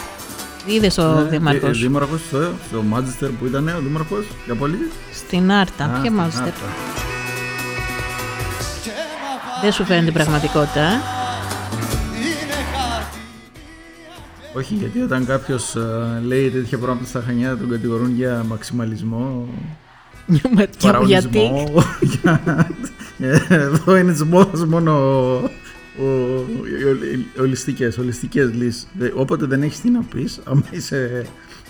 [0.74, 1.68] Είδες ο Ε, Δήμαρχο.
[1.68, 4.78] ε, Δήμαρχος στο, στο Μάντζεστερ που ήταν ο Δήμαρχος για πολύ.
[5.14, 5.84] Στην Άρτα.
[5.84, 6.44] Α, Ποια στην μάλιστα.
[6.44, 6.68] Άρτα.
[9.62, 10.82] Δεν σου φαίνεται η πραγματικότητα.
[10.82, 11.02] ε;
[14.54, 15.76] Όχι, γιατί όταν κάποιος
[16.26, 19.48] λέει τέτοια πράγματα στα Χανιά τον κατηγορούν για μαξιμαλισμό.
[20.26, 21.74] Για- Γιατί; παραολισμό,
[22.22, 22.68] για-
[23.50, 25.52] Εδώ είναι μόνο, μόνο ο, οι ολι-
[27.40, 28.88] ολιστικές, ολιστικές λύσεις.
[28.94, 31.26] Δε- Όποτε δεν έχεις τι να πεις, άμα είσαι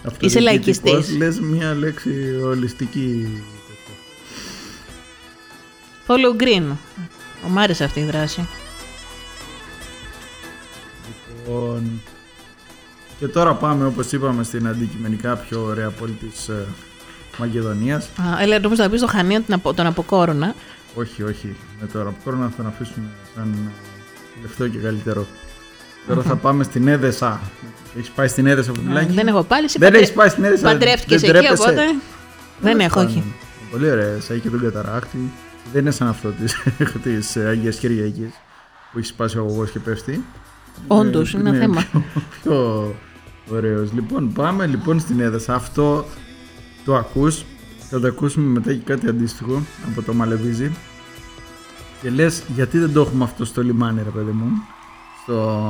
[0.06, 1.18] αυτοδιοικητικός, λαϊκιστής.
[1.18, 3.28] λες μία λέξη ολιστική.
[6.08, 6.64] Follow green.
[7.50, 8.48] Μου άρεσε αυτή η δράση.
[11.46, 12.02] Λοιπόν,
[13.20, 16.66] και τώρα πάμε όπως είπαμε στην αντικειμενικά πιο ωραία πόλη της ε,
[17.38, 18.06] Μακεδονίας.
[18.06, 20.56] Α, έλα, νομίζω να πεις στο Χανίο τον, απο, τον Αποκόρονα.
[20.96, 21.56] Όχι, όχι.
[21.82, 23.06] Με το ραπκόρο να τον αφήσουμε
[23.36, 23.72] σαν
[24.36, 25.26] ε, τελευταίο και καλύτερο.
[26.08, 27.42] Τώρα θα πάμε στην Έδεσα.
[27.98, 29.66] Έχεις πάει στην Έδεσα από την δεν έχω πάλι.
[29.66, 30.64] Εσύ Δεν παντρε- έχεις πάει στην Έδεσα.
[30.64, 31.62] Παντρεύτηκες δεν εκεί, τρέπεσαι.
[31.64, 31.82] οπότε;
[32.62, 33.20] Δεν έχω, Τέλος όχι.
[33.20, 33.34] πάντων.
[33.72, 34.20] Πολύ ωραία.
[34.22, 35.32] Σαν και τον καταράκτη.
[35.74, 36.56] Δεν είναι σαν αυτό της,
[37.04, 38.30] της ε, Αγίας Κυριακής
[38.92, 40.24] που έχεις σπάσει ο αγωγός και πέφτει.
[40.88, 41.82] Όντως, είναι ένα θέμα.
[41.92, 42.04] Πιο,
[42.44, 42.96] πιο
[43.50, 43.92] ωραίος.
[43.94, 45.54] Λοιπόν, πάμε λοιπόν στην Έδεσα.
[45.56, 46.06] Αυτό
[46.86, 47.44] το ακούς.
[47.90, 50.72] Θα το ακούσουμε μετά και κάτι αντίστοιχο από το Μαλεβίζι.
[52.04, 54.52] Και λες γιατί δεν το έχουμε αυτό στο λιμάνι ρε παιδί μου.
[55.24, 55.64] Στο,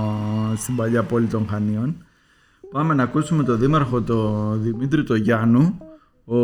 [0.55, 2.05] στην παλιά πόλη των Χανίων.
[2.71, 5.77] Πάμε να ακούσουμε τον δήμαρχο το Δημήτρη το Γιάννου
[6.25, 6.37] ο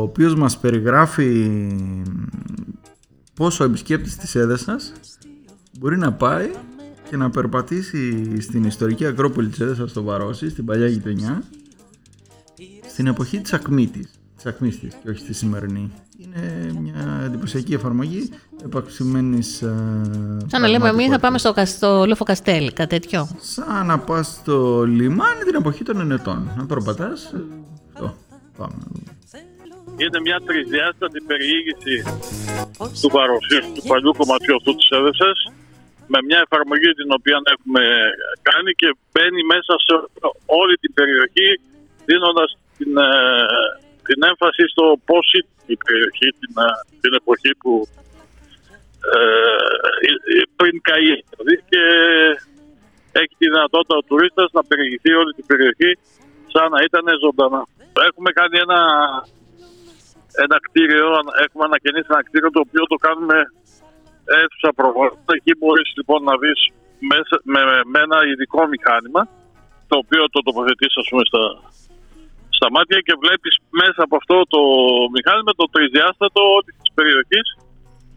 [0.00, 1.50] οποίος μας περιγράφει
[3.34, 4.92] πόσο ο επισκέπτης της Έδεσας
[5.78, 6.50] μπορεί να πάει
[7.08, 11.42] και να περπατήσει στην ιστορική Ακρόπολη της Έδεσας στο Βαρόσι, στην παλιά γειτονιά
[12.88, 14.10] στην εποχή της Ακμήτης.
[14.46, 15.92] Ακμής της και όχι στη σημερινή.
[16.18, 18.30] Είναι μια εντυπωσιακή εφαρμογή
[18.64, 19.74] επαξημένης ε,
[20.46, 23.28] Σαν να λέμε εμείς θα πάμε στο, Κασ- στο Λόφο Καστέλ, κάτι τέτοιο.
[23.40, 26.50] Σαν να πας στο λιμάνι την εποχή των ενετών.
[26.56, 27.24] Να περπατάς.
[27.32, 27.40] ε,
[27.92, 28.14] αυτό.
[28.58, 28.82] Πάμε.
[30.02, 31.94] είναι μια τρισδιάστατη περιήγηση
[33.02, 35.38] του παροσίου του παλιού κομματιού αυτού της έδεσης
[36.12, 37.82] με μια εφαρμογή την οποία έχουμε
[38.48, 39.94] κάνει και μπαίνει μέσα σε
[40.60, 41.48] όλη την περιοχή
[42.08, 43.10] δίνοντας την, ε,
[44.08, 46.68] την έμφαση στο πώς ήταν η περιοχή την, ε,
[47.02, 47.72] την εποχή που
[49.12, 49.20] ε,
[50.32, 51.82] ε, πριν καεί δηλαδή και
[53.20, 55.90] έχει τη δυνατότητα ο τουρίστας να περιηγηθεί όλη την περιοχή
[56.52, 57.62] σαν να ήταν ζωντανά.
[58.08, 58.80] Έχουμε κάνει ένα
[60.44, 61.06] ένα κτίριο,
[61.44, 63.38] έχουμε ανακαινήσει ένα κτίριο το οποίο το κάνουμε
[64.34, 65.32] αίθουσα προγράμματα.
[65.38, 66.60] Εκεί μπορείς λοιπόν να δεις
[67.10, 67.60] μέσα, με,
[67.92, 69.22] με ένα ειδικό μηχάνημα
[69.90, 71.42] το οποίο το τοποθετείς ας πούμε στα,
[72.58, 74.60] στα μάτια και βλέπεις μέσα από αυτό το
[75.14, 77.46] μηχάνημα το τρισδιάστατο όλη της περιοχής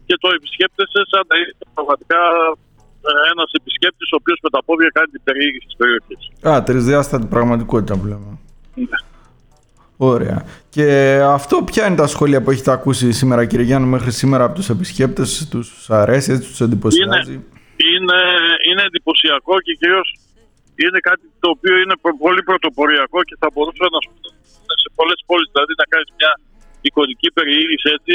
[0.08, 2.20] και το επισκέπτεσαι σαν να είσαι πραγματικά
[3.08, 6.22] ε, ένας επισκέπτης ο οποίος με τα πόδια κάνει την περιήγηση της περιοχής.
[6.48, 8.30] Α, τρισδιάστατη πραγματικότητα που λέμε.
[10.12, 10.38] Ωραία.
[10.74, 10.86] Και
[11.38, 14.68] αυτό ποια είναι τα σχόλια που έχετε ακούσει σήμερα κύριε Γιάννη μέχρι σήμερα από τους
[14.68, 17.36] επισκέπτες, τους αρέσει, έτσι, τους εντυπωσιάζει;
[17.94, 18.20] είναι,
[18.68, 20.08] είναι εντυπωσιακό και κυρίως
[20.84, 24.27] είναι κάτι το οποίο είναι προ- πολύ πρωτοποριακό και θα μπορούσε να σου σε
[24.98, 26.32] πολλές πόλεις δηλαδή να κάνεις μια
[26.88, 28.14] εικονική περιήγηση έτσι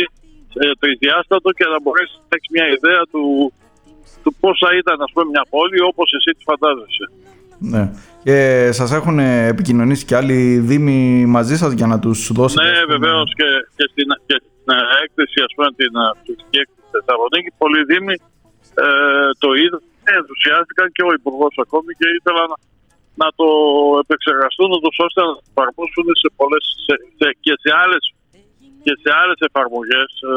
[0.61, 3.23] ε, τρισδιάστατο και να μπορέσεις να έχεις μια ιδέα του,
[4.23, 7.05] του πώ θα ήταν ας πούμε, μια πόλη όπως εσύ τη φαντάζεσαι.
[7.73, 7.83] Ναι.
[8.25, 8.37] Και
[8.79, 9.17] σας έχουν
[9.53, 10.99] επικοινωνήσει και άλλοι δήμοι
[11.37, 12.63] μαζί σας για να τους δώσετε.
[12.63, 16.05] Ναι, ας πούμε, βεβαίως και, και στην, και στην ε, έκθεση, ας πούμε, την ε,
[16.23, 18.15] τουριστική έκθεση στη Θεσσαλονίκη, πολλοί δήμοι
[18.83, 18.85] ε,
[19.43, 19.81] το είδαν,
[20.19, 22.49] ενθουσιάστηκαν και ο Υπουργός ακόμη και ήθελαν
[23.19, 23.47] να, να το
[24.03, 28.03] επεξεργαστούν ούτως ώστε να το εφαρμόσουν σε πολλές, σε, σε, και σε άλλες
[28.85, 30.35] και σε άλλες εφαρμογές ε,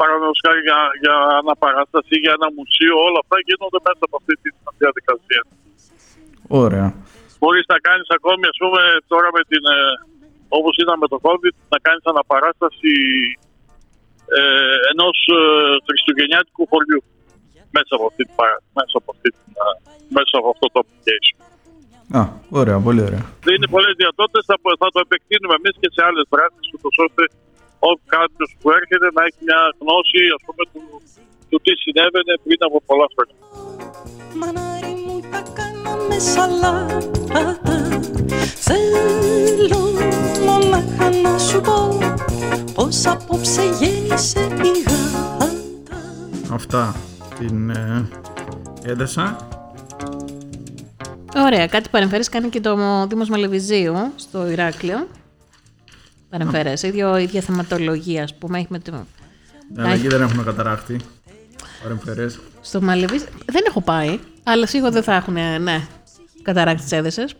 [0.00, 4.48] παραδείγματος χάρη για, για αναπαράσταση, για ένα μουσείο, όλα αυτά γίνονται μέσα από αυτή τη
[4.82, 5.42] διαδικασία.
[6.62, 6.88] Ωραία.
[7.40, 9.78] Μπορείς να κάνεις ακόμη, ας πούμε, τώρα με την, ε,
[10.58, 12.94] όπως ήταν με το COVID, να κάνεις αναπαράσταση
[14.38, 14.40] ε,
[14.92, 15.40] ενός ε,
[15.86, 17.00] χριστουγεννιάτικου χωριού
[17.76, 19.66] μέσα από, αυτή, την παρά- μέσα, από αυτή, την, ε,
[20.16, 21.36] μέσα από αυτό το application.
[22.18, 22.22] Α,
[22.60, 23.24] ωραία, πολύ ωραία.
[23.54, 27.22] Είναι πολλές δυνατότητες, θα, θα το επεκτείνουμε εμείς και σε άλλες δράσεις, ούτως ώστε
[27.88, 30.82] ο κάποιος που έρχεται να έχει μια γνώση ας πούμε, του,
[31.48, 33.36] του τι συνέβαινε πριν από πολλά χρόνια.
[34.40, 37.42] Μανάρι μου τα κάναμε σαλάτα
[38.66, 39.82] Θέλω
[40.46, 41.78] μονάχα να σου πω
[42.74, 46.00] Πως απόψε γέννησε η γάτα
[46.58, 46.94] Αυτά
[47.38, 48.08] την ε,
[48.82, 49.48] έδεσα.
[51.36, 55.08] Ωραία, κάτι παρεμφέρεις κάνει και το Δήμος Μαλεβιζίου στο Ηράκλειο.
[56.30, 59.04] Παρεμφέρες, ίδιο, ίδια θεματολογία, ας πούμε, έχει με το...
[59.76, 61.00] Αλλά εκεί δεν έχουν καταράχτη.
[61.82, 62.38] Παρεμφερές.
[62.60, 65.86] Στο Μαλεβίζ δεν έχω πάει, αλλά σίγουρα δεν θα έχουν, ναι,
[66.42, 67.34] καταράκτη τις έδεσες.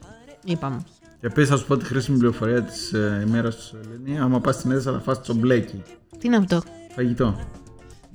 [0.44, 0.82] Είπαμε.
[1.20, 4.20] Και επίσης θα σου πω τη χρήσιμη πληροφορία της ε, ημέρας τους Ελένη.
[4.20, 5.82] Άμα πας στην έδεσα θα φας τσομπλέκι.
[6.18, 6.62] Τι είναι αυτό,
[6.94, 7.40] Φαγητό.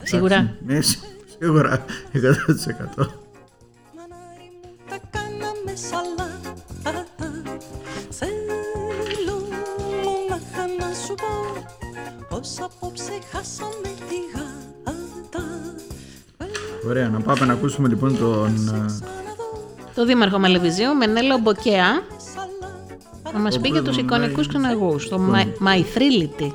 [0.03, 0.35] σίγουρα.
[0.35, 0.99] Εντάξει, Ναι, σι-
[1.39, 3.05] σίγουρα 100%.
[16.87, 18.51] Ωραία, να πάμε να ακούσουμε λοιπόν τον.
[18.67, 18.85] ε,
[19.95, 21.89] Το Δήμαρχο Μαλεβιζίου, Μενέλο Μποκέα,
[23.33, 26.49] να μας πει για τους εικονικούς ξεναγούς, το My, My Thrility.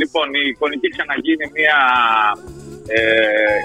[0.00, 1.78] Λοιπόν, η εικονική ξαναγή είναι μια
[2.98, 3.58] ε,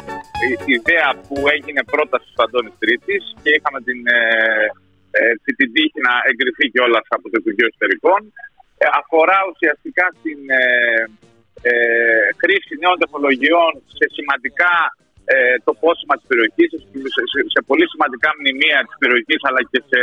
[0.48, 4.20] η- ιδέα που έγινε πρόταση του Αντώνης Τρίτης και είχαμε την, ε,
[5.20, 8.20] ε, την, την τύχη να εγκριθεί κιόλας από το Υπουργείο Εσωτερικών.
[8.82, 10.64] Ε, αφορά ουσιαστικά την ε,
[11.70, 11.74] ε,
[12.42, 14.74] χρήση νέων τεχνολογιών σε σημαντικά
[15.34, 15.36] ε,
[15.68, 16.70] τοπόσημα της περιοχής,
[17.14, 20.02] σε, σε, σε πολύ σημαντικά μνημεία της περιοχής αλλά και σε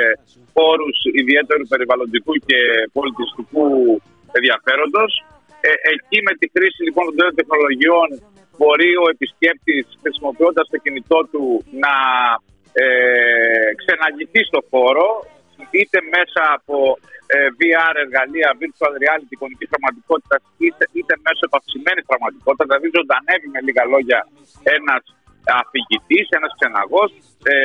[0.55, 2.59] χώρους ιδιαίτερου περιβαλλοντικού και
[2.97, 3.67] πολιτιστικού
[4.39, 5.11] ενδιαφέροντος.
[5.69, 8.09] Ε, εκεί με τη χρήση λοιπόν των νέων τεχνολογιών
[8.59, 11.45] μπορεί ο επισκέπτης χρησιμοποιώντας το κινητό του
[11.85, 11.95] να
[12.83, 12.87] ε,
[13.81, 15.09] ξεναγηθεί στο χώρο
[15.79, 16.77] είτε μέσα από
[17.35, 23.61] ε, VR εργαλεία, virtual reality, εικονική πραγματικότητα είτε, είτε μέσω επαυξημένη πραγματικότητα, δηλαδή ζωντανεύει με
[23.67, 24.21] λίγα λόγια
[24.79, 25.03] ένας
[25.61, 27.11] αφηγητής, ένας ξεναγός,
[27.53, 27.57] ε,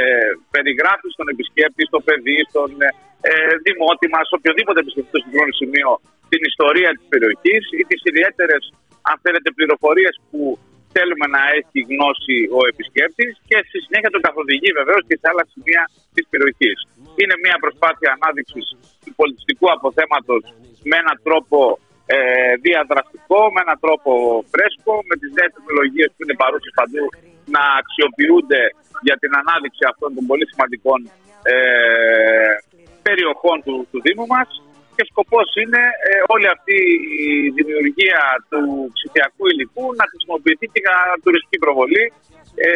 [0.54, 2.72] περιγράφεις στον επισκέπτη, στο παιδί, στον
[3.30, 3.32] ε,
[3.68, 5.90] δημότη μας, οποιοδήποτε επισκεφτεί στο συγκεκριμένο σημείο,
[6.32, 8.64] την ιστορία της περιοχής ή τις ιδιαίτερες,
[9.10, 10.40] αν θέλετε, πληροφορίες που
[11.00, 15.44] θέλουμε να έχει γνώση ο επισκέπτης και στη συνέχεια τον καθοδηγεί βεβαίως και σε άλλα
[15.54, 15.84] σημεία
[16.16, 16.78] της περιοχής.
[17.20, 18.66] Είναι μια προσπάθεια ανάδειξης
[19.04, 20.42] του πολιτιστικού αποθέματος
[20.90, 21.58] με έναν τρόπο
[22.16, 22.18] ε,
[22.68, 24.12] διαδραστικό, με έναν τρόπο
[24.52, 27.06] φρέσκο, με τις νέες τεχνολογίες που είναι παρούσες παντού
[27.56, 28.62] να αξιοποιούνται
[29.08, 31.00] για την ανάδειξη αυτών των πολύ σημαντικών
[31.54, 31.56] ε,
[33.08, 34.50] περιοχών του, του Δήμου μας
[35.00, 36.78] και σκοπός είναι ε, όλη αυτή
[37.32, 38.62] η δημιουργία του
[38.96, 42.06] ψηφιακού υλικού να χρησιμοποιηθεί και για τουριστική προβολή
[42.68, 42.72] ε,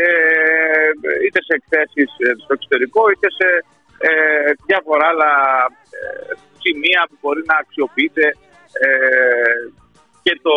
[1.25, 3.47] είτε σε εκθέσεις ε, στο εξωτερικό είτε σε
[4.07, 4.11] ε,
[4.67, 5.31] διάφορα άλλα
[5.97, 6.01] ε,
[6.63, 8.25] σημεία που μπορεί να αξιοποιείται
[8.85, 8.89] ε,
[10.25, 10.55] και, το,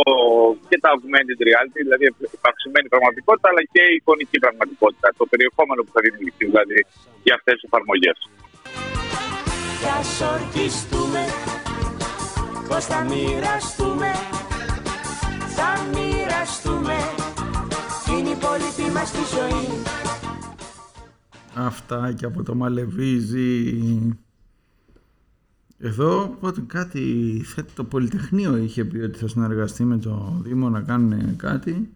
[0.68, 2.12] και τα augmented reality, δηλαδή η
[2.50, 6.78] αυξημένη πραγματικότητα, αλλά και η εικονική πραγματικότητα, το περιεχόμενο που θα δημιουργηθεί δηλαδή
[7.26, 8.18] για αυτές τις εφαρμογές.
[9.80, 11.22] Κι ας ορκιστούμε
[12.68, 14.10] Πως θα μοιραστούμε
[15.56, 16.94] Θα μοιραστούμε
[18.08, 19.82] Είναι η υπόλοιπη μας τη ζωή
[21.54, 23.78] Αυτά και από το Μαλεβίζι.
[25.78, 27.00] Εδώ πότε κάτι
[27.44, 31.92] θέτει το Πολυτεχνείο είχε πει ότι θα συνεργαστεί με το Δήμο να κάνουν κάτι.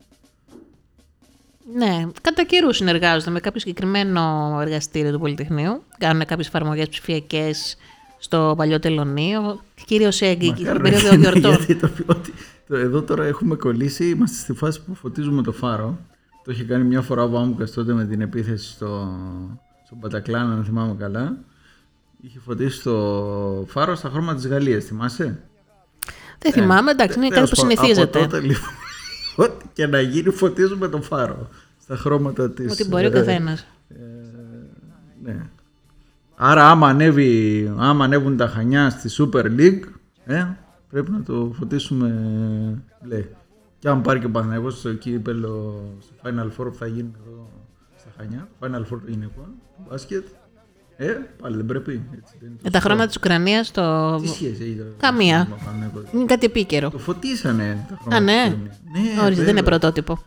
[1.74, 5.82] Ναι, κατά καιρούς συνεργάζονται με κάποιο συγκεκριμένο εργαστήριο του Πολυτεχνείου.
[5.98, 7.76] Κάνουν κάποιες εφαρμογές ψηφιακές
[8.22, 9.60] στο παλιό τελωνίο.
[9.86, 11.50] Κυρίω εκεί, στην Μακάρι να περίοδο γίνει, γιορτών.
[11.54, 12.32] Γιατί το, ότι,
[12.68, 15.98] το- εδώ τώρα έχουμε κολλήσει, είμαστε στη φάση που φωτίζουμε το φάρο.
[16.44, 19.08] Το είχε κάνει μια φορά ο Βάμουκας τότε με την επίθεση στο,
[19.86, 21.36] στον Πατακλάν, αν θυμάμαι καλά.
[22.20, 25.38] Είχε φωτίσει το φάρο στα χρώματα της Γαλλίας, θυμάσαι;
[26.38, 28.18] Δεν θυμάμαι, εντάξει, είναι κάτι Τέλος που πάντων, συνηθίζεται.
[28.18, 28.68] Από τότε λοιπόν,
[29.46, 31.48] ό,τι και να γίνει φωτίζουμε το φάρο
[31.82, 32.72] στα χρώματα της...
[32.72, 33.66] Ό,τι μπορεί ο ε, καθένας.
[35.22, 35.36] ναι.
[36.42, 39.80] Άρα άμα, ανέβει, άμα ανέβουν τα Χανιά στη Super League,
[40.24, 40.46] ε,
[40.90, 42.08] πρέπει να το φωτίσουμε
[43.02, 43.24] μπλε.
[43.78, 47.50] Και αν πάρει και ο Παναγιώτης στο κύπελο, στο Final Four που θα γίνει εδώ
[47.98, 49.48] στα Χανιά, Final Four των γυναικών,
[49.88, 50.26] μπάσκετ,
[50.96, 51.12] ε,
[51.42, 52.02] πάλι δεν πρέπει.
[52.18, 54.16] Έτσι, δεν είναι Με τα χρώματα της Ουκρανίας το.
[54.20, 55.46] Τι σχέση έχει το- Καμία.
[55.50, 56.90] το Παναγιώτης; Είναι κάτι επίκαιρο.
[56.90, 58.44] Το φωτίσανε τα χρώματα Α, της ναι.
[58.46, 58.80] Ουκρανίας.
[58.92, 59.62] Ναι, Ορίστε, δεν είναι βέβαια.
[59.62, 60.18] πρωτότυπο.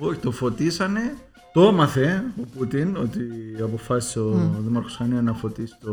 [0.00, 1.14] Όχι, το φωτίσανε.
[1.52, 3.20] Το έμαθε ο Πούτιν ότι
[3.62, 4.64] αποφάσισε ο Μμ.
[4.64, 5.90] Δήμαρχος Χανία να φωτίσει το,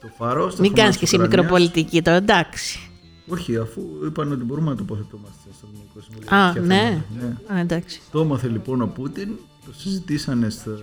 [0.00, 0.52] το φάρος.
[0.52, 1.52] στα Μην χρώματα κάνεις της και εσύ Ουκρανίας.
[1.52, 2.90] μικροπολιτική τώρα, εντάξει.
[3.28, 6.36] Όχι, αφού είπαν ότι μπορούμε να τοποθετούμαστε στο Δημοτικό Συμβούλιο.
[6.36, 7.02] Α, για ναι.
[7.20, 7.54] θέματα.
[7.54, 8.00] Α, εντάξει.
[8.10, 9.28] Το έμαθε λοιπόν ο Πούτιν,
[9.66, 10.78] το συζητήσανε στα,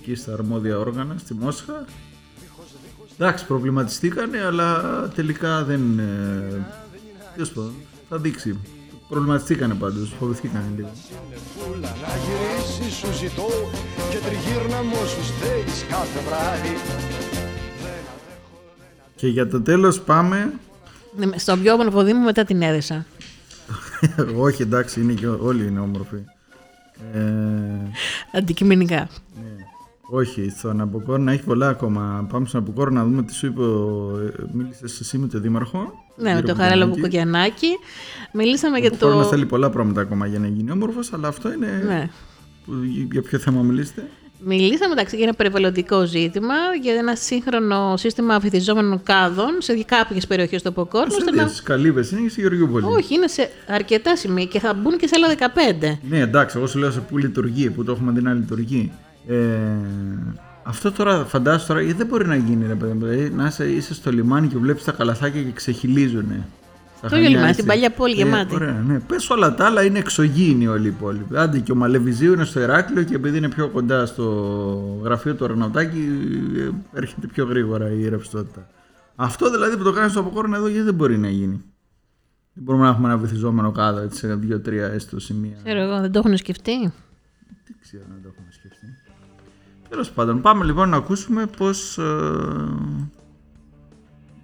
[0.00, 1.84] εκεί στα αρμόδια όργανα στη Μόσχα.
[3.18, 4.82] Εντάξει, προβληματιστήκανε, αλλά
[5.14, 5.98] τελικά δεν.
[5.98, 6.66] Ε,
[7.34, 7.72] τέλος πάντων,
[8.08, 8.58] θα δείξει.
[9.08, 10.90] Προβληματιστήκανε πάντως, φοβηθήκανε λίγο.
[11.58, 13.46] Φούλα να γυρίσεις σου ζητώ
[14.10, 16.74] και τριγύρνα μου όσους θέλεις κάθε βράδυ
[19.16, 20.52] Και για το τέλος πάμε.
[21.16, 23.06] Ναι, Στο πιο όμορφο Δήμο μετά την έδεσα.
[24.46, 26.16] Όχι, εντάξει, είναι και ό- όλοι είναι όμορφοι.
[27.14, 27.20] Ε,
[28.32, 29.08] Αντικειμενικά.
[30.10, 32.26] Όχι, στον Αποκόρνα έχει πολλά ακόμα.
[32.32, 33.60] Πάμε στον Αποκόρνα να δούμε τι σου είπε.
[33.62, 34.12] Ο...
[34.26, 35.92] ε, Μίλησες εσύ με τον Δήμαρχο.
[36.16, 37.68] Ναι, με το Χαράλαμπο Κοκιανάκη.
[38.32, 39.30] Μιλήσαμε για Ο Αποκόρνας το.
[39.30, 41.82] θέλει πολλά πράγματα ακόμα για να γίνει όμορφος, αλλά αυτό είναι.
[41.86, 42.10] Ναι.
[42.66, 42.72] Που-
[43.12, 44.06] Για ποιο θέμα μιλήσετε.
[44.44, 50.62] Μιλήσαμε εντάξει για ένα περιβαλλοντικό ζήτημα, για ένα σύγχρονο σύστημα βυθιζόμενων κάδων σε κάποιες περιοχές
[50.62, 51.14] του Αποκόρνου.
[51.18, 51.48] ώστε να...
[51.48, 52.84] Στι Καλύβες είναι και στη Γεωργιούπολη.
[52.84, 55.52] Όχι, είναι σε αρκετά σημεία και θα μπουν και σε άλλα
[55.90, 55.98] 15.
[56.08, 58.92] Ναι, εντάξει, εγώ σου λέω σε που λειτουργεί, που το έχουμε δει να λειτουργεί.
[59.28, 59.36] Ε,
[60.62, 63.06] αυτό τώρα φαντάζομαι τώρα γιατί δεν μπορεί να γίνει, ρε παιδί μου.
[63.06, 66.44] Δηλαδή, να είσαι, είσαι στο λιμάνι και βλέπεις τα καλαθάκια και ξεχυλίζουν.
[67.10, 68.54] Το ίδιο λιμάνι, στην παλιά πόλη γεμάτη.
[68.54, 69.00] Ωραία, ναι.
[69.00, 71.26] Πες όλα τα άλλα είναι εξωγήινη όλη η πόλη.
[71.34, 74.24] Άντε και ο Μαλεβιζίου είναι στο Ηράκλειο και επειδή είναι πιο κοντά στο
[75.02, 76.08] γραφείο του Αρναουτάκη
[76.56, 78.66] ε, έρχεται πιο γρήγορα η ρευστότητα.
[79.16, 81.64] Αυτό δηλαδή που το κάνεις στο Αποκόρνα εδώ γιατί δεν μπορεί να γίνει.
[82.52, 85.56] Δεν μπορούμε να έχουμε ένα βυθιζόμενο κάδο έτσι, σε δύο-τρία έστω σημεία.
[85.64, 88.47] Ξέρω εγώ, δεν το έχουν σκεφτεί; Δεν ξέρω να το έχουμε σκεφτεί.
[89.88, 91.98] Τέλος πάντων, πάμε λοιπόν να ακούσουμε πώς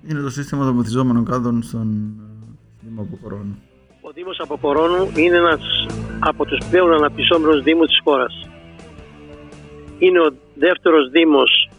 [0.08, 1.88] είναι το σύστημα των βυθιζόμενων κάδων στον
[2.20, 3.62] ε, Δήμο Αποκορώνου.
[4.00, 5.86] Ο Δήμος Αποκορώνου είναι ένας
[6.18, 8.48] από τους πλέον αναπτυσσόμενους δήμους της χώρας.
[9.98, 11.70] Είναι ο δεύτερος δήμος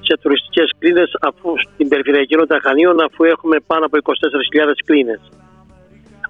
[0.00, 5.20] σε τουριστικές κλίνες αφού στην περιφερειακή ενότητα Χανίων αφού έχουμε πάνω από 24.000 κλίνες.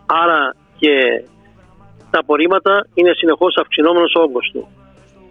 [0.07, 1.25] Άρα και
[2.11, 4.69] τα απορρίμματα είναι συνεχώς αυξηνόμενος ο όγκος του.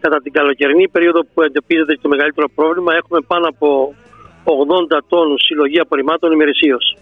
[0.05, 3.95] Κατά την καλοκαιρινή περίοδο που εντοπίζεται το μεγαλύτερο πρόβλημα έχουμε πάνω από
[4.43, 6.97] 80 τόνους συλλογή απορριμμάτων ημερησίως.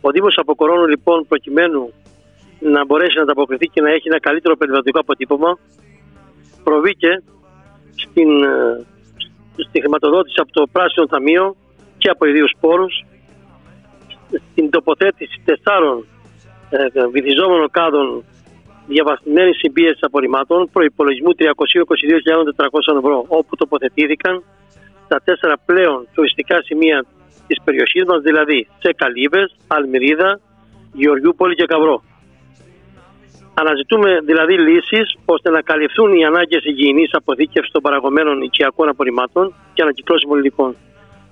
[0.00, 1.92] Ο Δήμος Αποκορώνου λοιπόν προκειμένου
[2.58, 5.58] να μπορέσει να ανταποκριθεί και να έχει ένα καλύτερο περιβαλλοντικό αποτύπωμα
[6.64, 7.22] προβήκε
[7.94, 8.86] στην, ε,
[9.68, 11.56] στη χρηματοδότηση από το Πράσινο Ταμείο
[11.98, 13.04] και από ιδίους πόρους
[14.50, 16.06] στην τοποθέτηση τεσσάρων
[16.70, 18.24] ε, βυθιζόμενων κάδων
[18.92, 24.42] διαβαθμισμένη συμπίεση απορριμμάτων προπολογισμού 322.400 ευρώ, όπου τοποθετήθηκαν
[25.08, 27.04] τα τέσσερα πλέον τουριστικά σημεία
[27.46, 30.40] της περιοχής μας, δηλαδή σε Καλύβες, Αλμυρίδα,
[30.92, 32.02] Γεωργιούπολη και Καβρό.
[33.54, 39.82] Αναζητούμε δηλαδή λύσεις ώστε να καλυφθούν οι ανάγκες υγιεινής αποθήκευσης των παραγωμένων οικιακών απορριμμάτων και
[39.82, 40.76] ανακυκλώσιμων υλικών.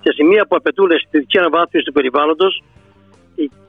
[0.03, 2.63] Σε σημεία που απαιτούν αισθητική αναβάθμιση του περιβάλλοντος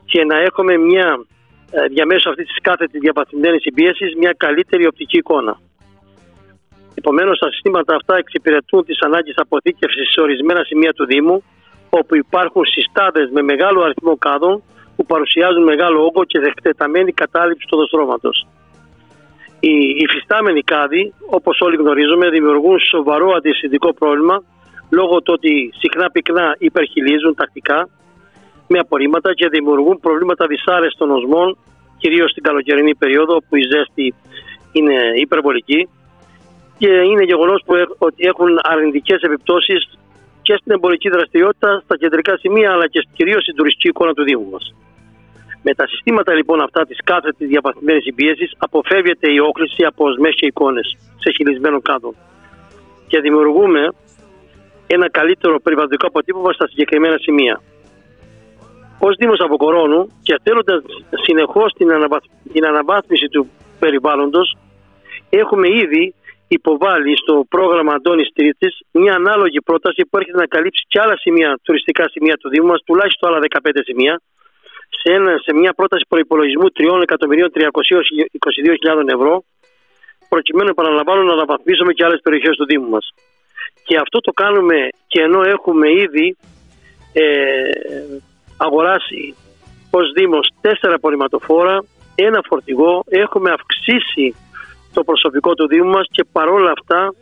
[0.05, 1.40] και να έχουμε μια ε,
[1.89, 5.59] διαμέσου αυτής της κάθετης διαπαθμισμένη συμπίεσης μια καλύτερη οπτική εικόνα.
[6.95, 11.43] Επομένως, τα συστήματα αυτά εξυπηρετούν τις ανάγκες αποθήκευσης σε ορισμένα σημεία του Δήμου,
[11.89, 14.63] όπου υπάρχουν συστάδες με μεγάλο αριθμό κάδων
[14.95, 18.47] που παρουσιάζουν μεγάλο όγκο και δεκτεταμένη κατάληψη του οδοστρώματος.
[19.59, 24.43] Οι υφιστάμενοι κάδοι, όπως όλοι γνωρίζουμε, δημιουργούν σοβαρό αντισυντικό πρόβλημα
[24.89, 27.89] λόγω του ότι συχνά πυκνά υπερχιλίζουν τακτικά
[28.71, 31.57] με απορρίμματα και δημιουργούν προβλήματα δυσάρεστων οσμών,
[31.97, 34.13] κυρίως στην καλοκαιρινή περίοδο που η ζέστη
[34.71, 35.89] είναι υπερβολική
[36.77, 37.63] και είναι γεγονός
[37.97, 39.81] ότι έχουν αρνητικές επιπτώσεις
[40.41, 44.49] και στην εμπορική δραστηριότητα, στα κεντρικά σημεία αλλά και κυρίως στην τουριστική εικόνα του Δήμου
[44.49, 44.73] μας.
[45.63, 50.45] Με τα συστήματα λοιπόν αυτά της κάθετη διαπαθημένη συμπίεσης αποφεύγεται η όκληση από οσμές και
[50.45, 52.13] εικόνες σε χειλισμένο κάδο.
[53.07, 53.81] Και δημιουργούμε
[54.87, 57.61] ένα καλύτερο περιβαλλοντικό αποτύπωμα στα συγκεκριμένα σημεία.
[59.05, 60.75] Ω Δήμος Αποκορώνου και θέλοντα
[61.25, 62.23] συνεχώς την, αναβαθ...
[62.53, 63.49] την αναβάθμιση του
[63.79, 64.57] περιβάλλοντος,
[65.29, 66.13] έχουμε ήδη
[66.47, 71.59] υποβάλει στο πρόγραμμα Αντώνης Τρίτης μια ανάλογη πρόταση που έρχεται να καλύψει και άλλα σημεία,
[71.63, 74.21] τουριστικά σημεία του Δήμου μας, τουλάχιστον άλλα 15 σημεία,
[74.99, 76.87] σε, ένα, σε μια πρόταση προπολογισμού 3.322.000
[79.17, 79.43] ευρώ,
[80.29, 83.05] προκειμένου, επαναλαμβάνω, να αναβαθμίσουμε και άλλες περιοχές του Δήμου μας.
[83.83, 84.77] Και αυτό το κάνουμε
[85.07, 86.37] και ενώ έχουμε ήδη
[87.13, 87.23] ε,
[88.65, 89.35] αγοράσει
[89.91, 91.83] ως Δήμος τέσσερα απορριμματοφόρα,
[92.15, 94.35] ένα φορτηγό, έχουμε αυξήσει
[94.93, 97.13] το προσωπικό του Δήμου μας και παρόλα αυτά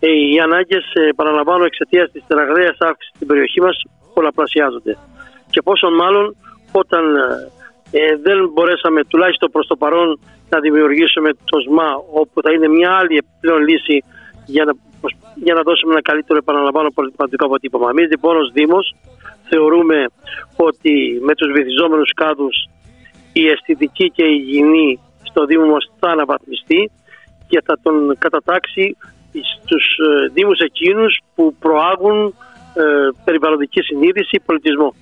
[0.00, 3.76] ε, οι ανάγκες, ε, παραλαμβάνω, εξαιτίας της τεραγραίας αύξησης στην περιοχή μας
[4.14, 4.96] πολλαπλασιάζονται.
[5.50, 6.36] Και πόσο μάλλον
[6.72, 7.04] όταν
[7.90, 11.90] ε, δεν μπορέσαμε τουλάχιστον προς το παρόν να δημιουργήσουμε το ΣΜΑ
[12.20, 14.04] όπου θα είναι μια άλλη επιπλέον λύση
[14.46, 14.72] για να,
[15.34, 17.90] για να δώσουμε ένα καλύτερο επαναλαμβάνω πολιτικό αποτύπωμα.
[17.90, 18.94] Εμείς λοιπόν ως Δήμος
[19.48, 20.06] θεωρούμε
[20.56, 22.68] ότι με τους βυθιζόμενους κάδους
[23.32, 26.90] η αισθητική και η υγιεινή στο Δήμο μας θα αναβαθμιστεί
[27.48, 28.96] και θα τον κατατάξει
[29.62, 32.34] στους ε, Δήμους εκείνους που προάγουν
[32.74, 32.82] ε,
[33.24, 34.94] περιβαλλοντική συνείδηση, πολιτισμό.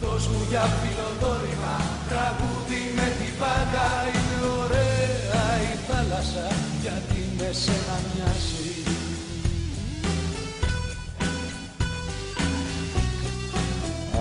[0.00, 1.74] Δώσ' μου για φιλοδόρημα
[2.10, 3.34] Τραγούδι με την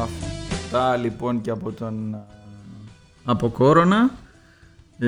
[0.02, 2.16] Αυτά λοιπόν και από τον
[3.26, 4.12] από κόρονα.
[5.00, 5.08] Ε,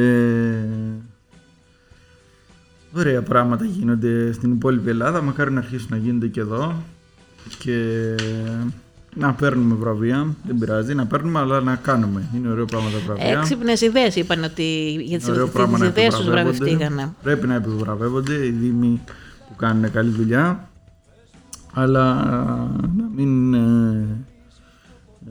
[2.96, 5.22] ωραία πράγματα γίνονται στην υπόλοιπη Ελλάδα.
[5.22, 6.76] Μακάρι να αρχίσουν να γίνονται και εδώ.
[7.60, 8.16] Και
[9.16, 10.28] να παίρνουμε βραβεία.
[10.44, 12.30] Δεν πειράζει να παίρνουμε, αλλά να κάνουμε.
[12.36, 13.40] Είναι ωραίο πράγμα τα βραβεία.
[13.40, 16.58] Έξυπνες ιδέες είπαν ότι για τις Ωραίο πράγμα να ιδέες τους επιβραβεύονται.
[16.58, 17.14] βραβευτήκανε.
[17.24, 19.02] Πρέπει να επιβραβεύονται οι δήμοι
[19.48, 20.70] που κάνουν καλή δουλειά.
[21.74, 22.14] Αλλά
[22.98, 23.54] να μην.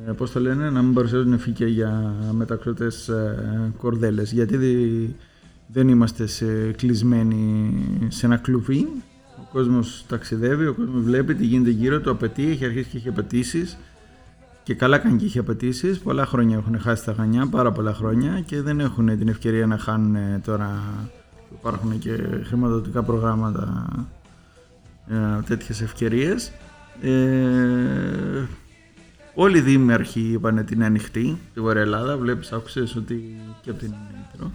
[0.06, 4.32] Ε, ε, πώς το λένε, να μην παρουσιάζουν φύκια για μεταξωτές ε, κορδέλες.
[4.32, 5.14] Γιατί δι-
[5.66, 7.72] δεν είμαστε σε, κλεισμένοι
[8.08, 8.88] σε ένα κλουβί.
[9.36, 13.08] Ο κόσμος ταξιδεύει, ο κόσμος βλέπει τι γίνεται γύρω του, απαιτεί, έχει αρχίσει και έχει
[13.08, 13.78] απαιτήσεις.
[14.62, 15.98] Και καλά κάνει και έχει απαιτήσεις.
[15.98, 19.78] Πολλά χρόνια έχουν χάσει τα γανιά, πάρα πολλά χρόνια και δεν έχουν την ευκαιρία να
[19.78, 20.82] χάνουν ε, τώρα
[21.48, 23.86] που υπάρχουν και χρηματοδοτικά προγράμματα
[25.08, 26.52] ε, τέτοιες ευκαιρίες.
[27.00, 27.10] Ε,
[29.34, 32.16] όλοι οι δήμαρχοι είπαν ότι είναι ανοιχτή στη Βορεια Ελλάδα.
[32.16, 33.92] Βλέπεις, άκουσες ότι και από την
[34.28, 34.50] Ήπειρο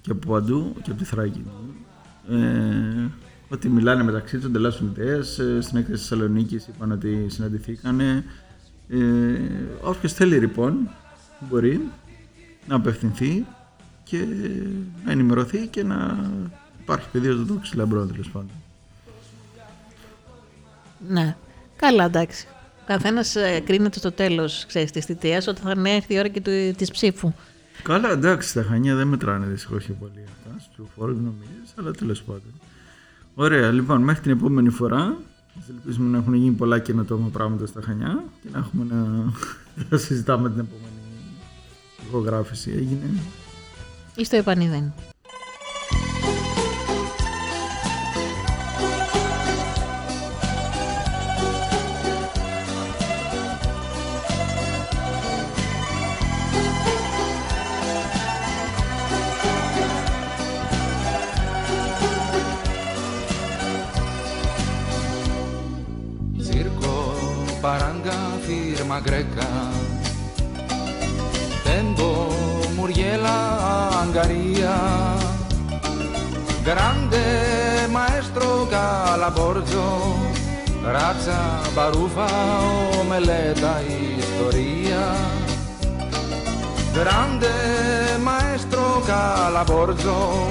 [0.00, 1.44] και από παντού και από τη Θράκη.
[2.30, 3.06] Ε,
[3.48, 5.38] ότι μιλάνε μεταξύ τους, ανταλλάσσουν ιδέες.
[5.38, 8.24] Ε, στην έκθεση της Θεσσαλονίκης είπαν ότι συναντηθήκανε.
[8.88, 8.98] Ε,
[9.82, 10.88] όποιος θέλει λοιπόν
[11.48, 11.80] μπορεί
[12.66, 13.46] να απευθυνθεί
[14.04, 14.26] και
[15.04, 16.30] να ενημερωθεί και να
[16.80, 18.50] υπάρχει πεδίο στο τόξι λαμπρό τέλος πάντων.
[21.08, 21.36] Ναι.
[21.76, 22.46] Καλά, εντάξει.
[22.88, 26.40] Καθένας κρίνεται στο τέλος της θητείας όταν θα έρθει η ώρα και
[26.76, 27.32] της ψήφου.
[27.82, 30.60] Καλά, εντάξει, τα χανιά δεν μετράνε δυστυχώς και πολύ αυτά.
[30.72, 32.52] Στου φόρου νομίζεις, αλλά τέλος πάντων.
[33.34, 35.16] Ωραία, λοιπόν, μέχρι την επόμενη φορά.
[35.58, 39.32] Ας ελπίσουμε να έχουν γίνει πολλά καινοτόμα πράγματα στα Χανιά και να έχουμε να
[39.90, 41.00] να συζητάμε την επόμενη
[42.06, 42.70] ηχογράφηση.
[42.70, 43.10] Έγινε.
[44.16, 44.92] Ή στο επανειδέν.
[69.00, 69.46] Greca
[71.64, 72.28] Tempo
[72.74, 74.76] Muriela Angaria
[76.64, 80.16] Grande maestro Calaborzo
[80.84, 82.28] Razza Barufa
[83.00, 85.14] Omeleta Historia
[86.92, 90.48] Grande maestro Calaborzo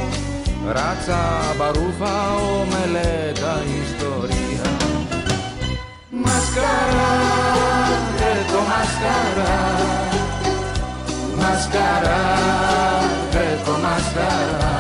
[6.28, 7.12] μασκαρά,
[8.20, 9.56] ρε το μασκαρά.
[11.40, 12.22] Μασκαρά,
[13.34, 14.76] ρε το μασκαρά.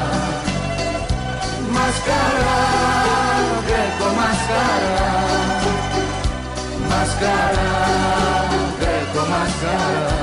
[1.75, 2.59] Μασκαρά,
[3.67, 5.09] ρε το μασκαρά.
[6.89, 7.69] Μασκαρά,
[8.79, 8.97] ρε
[9.31, 10.16] μασκαρά.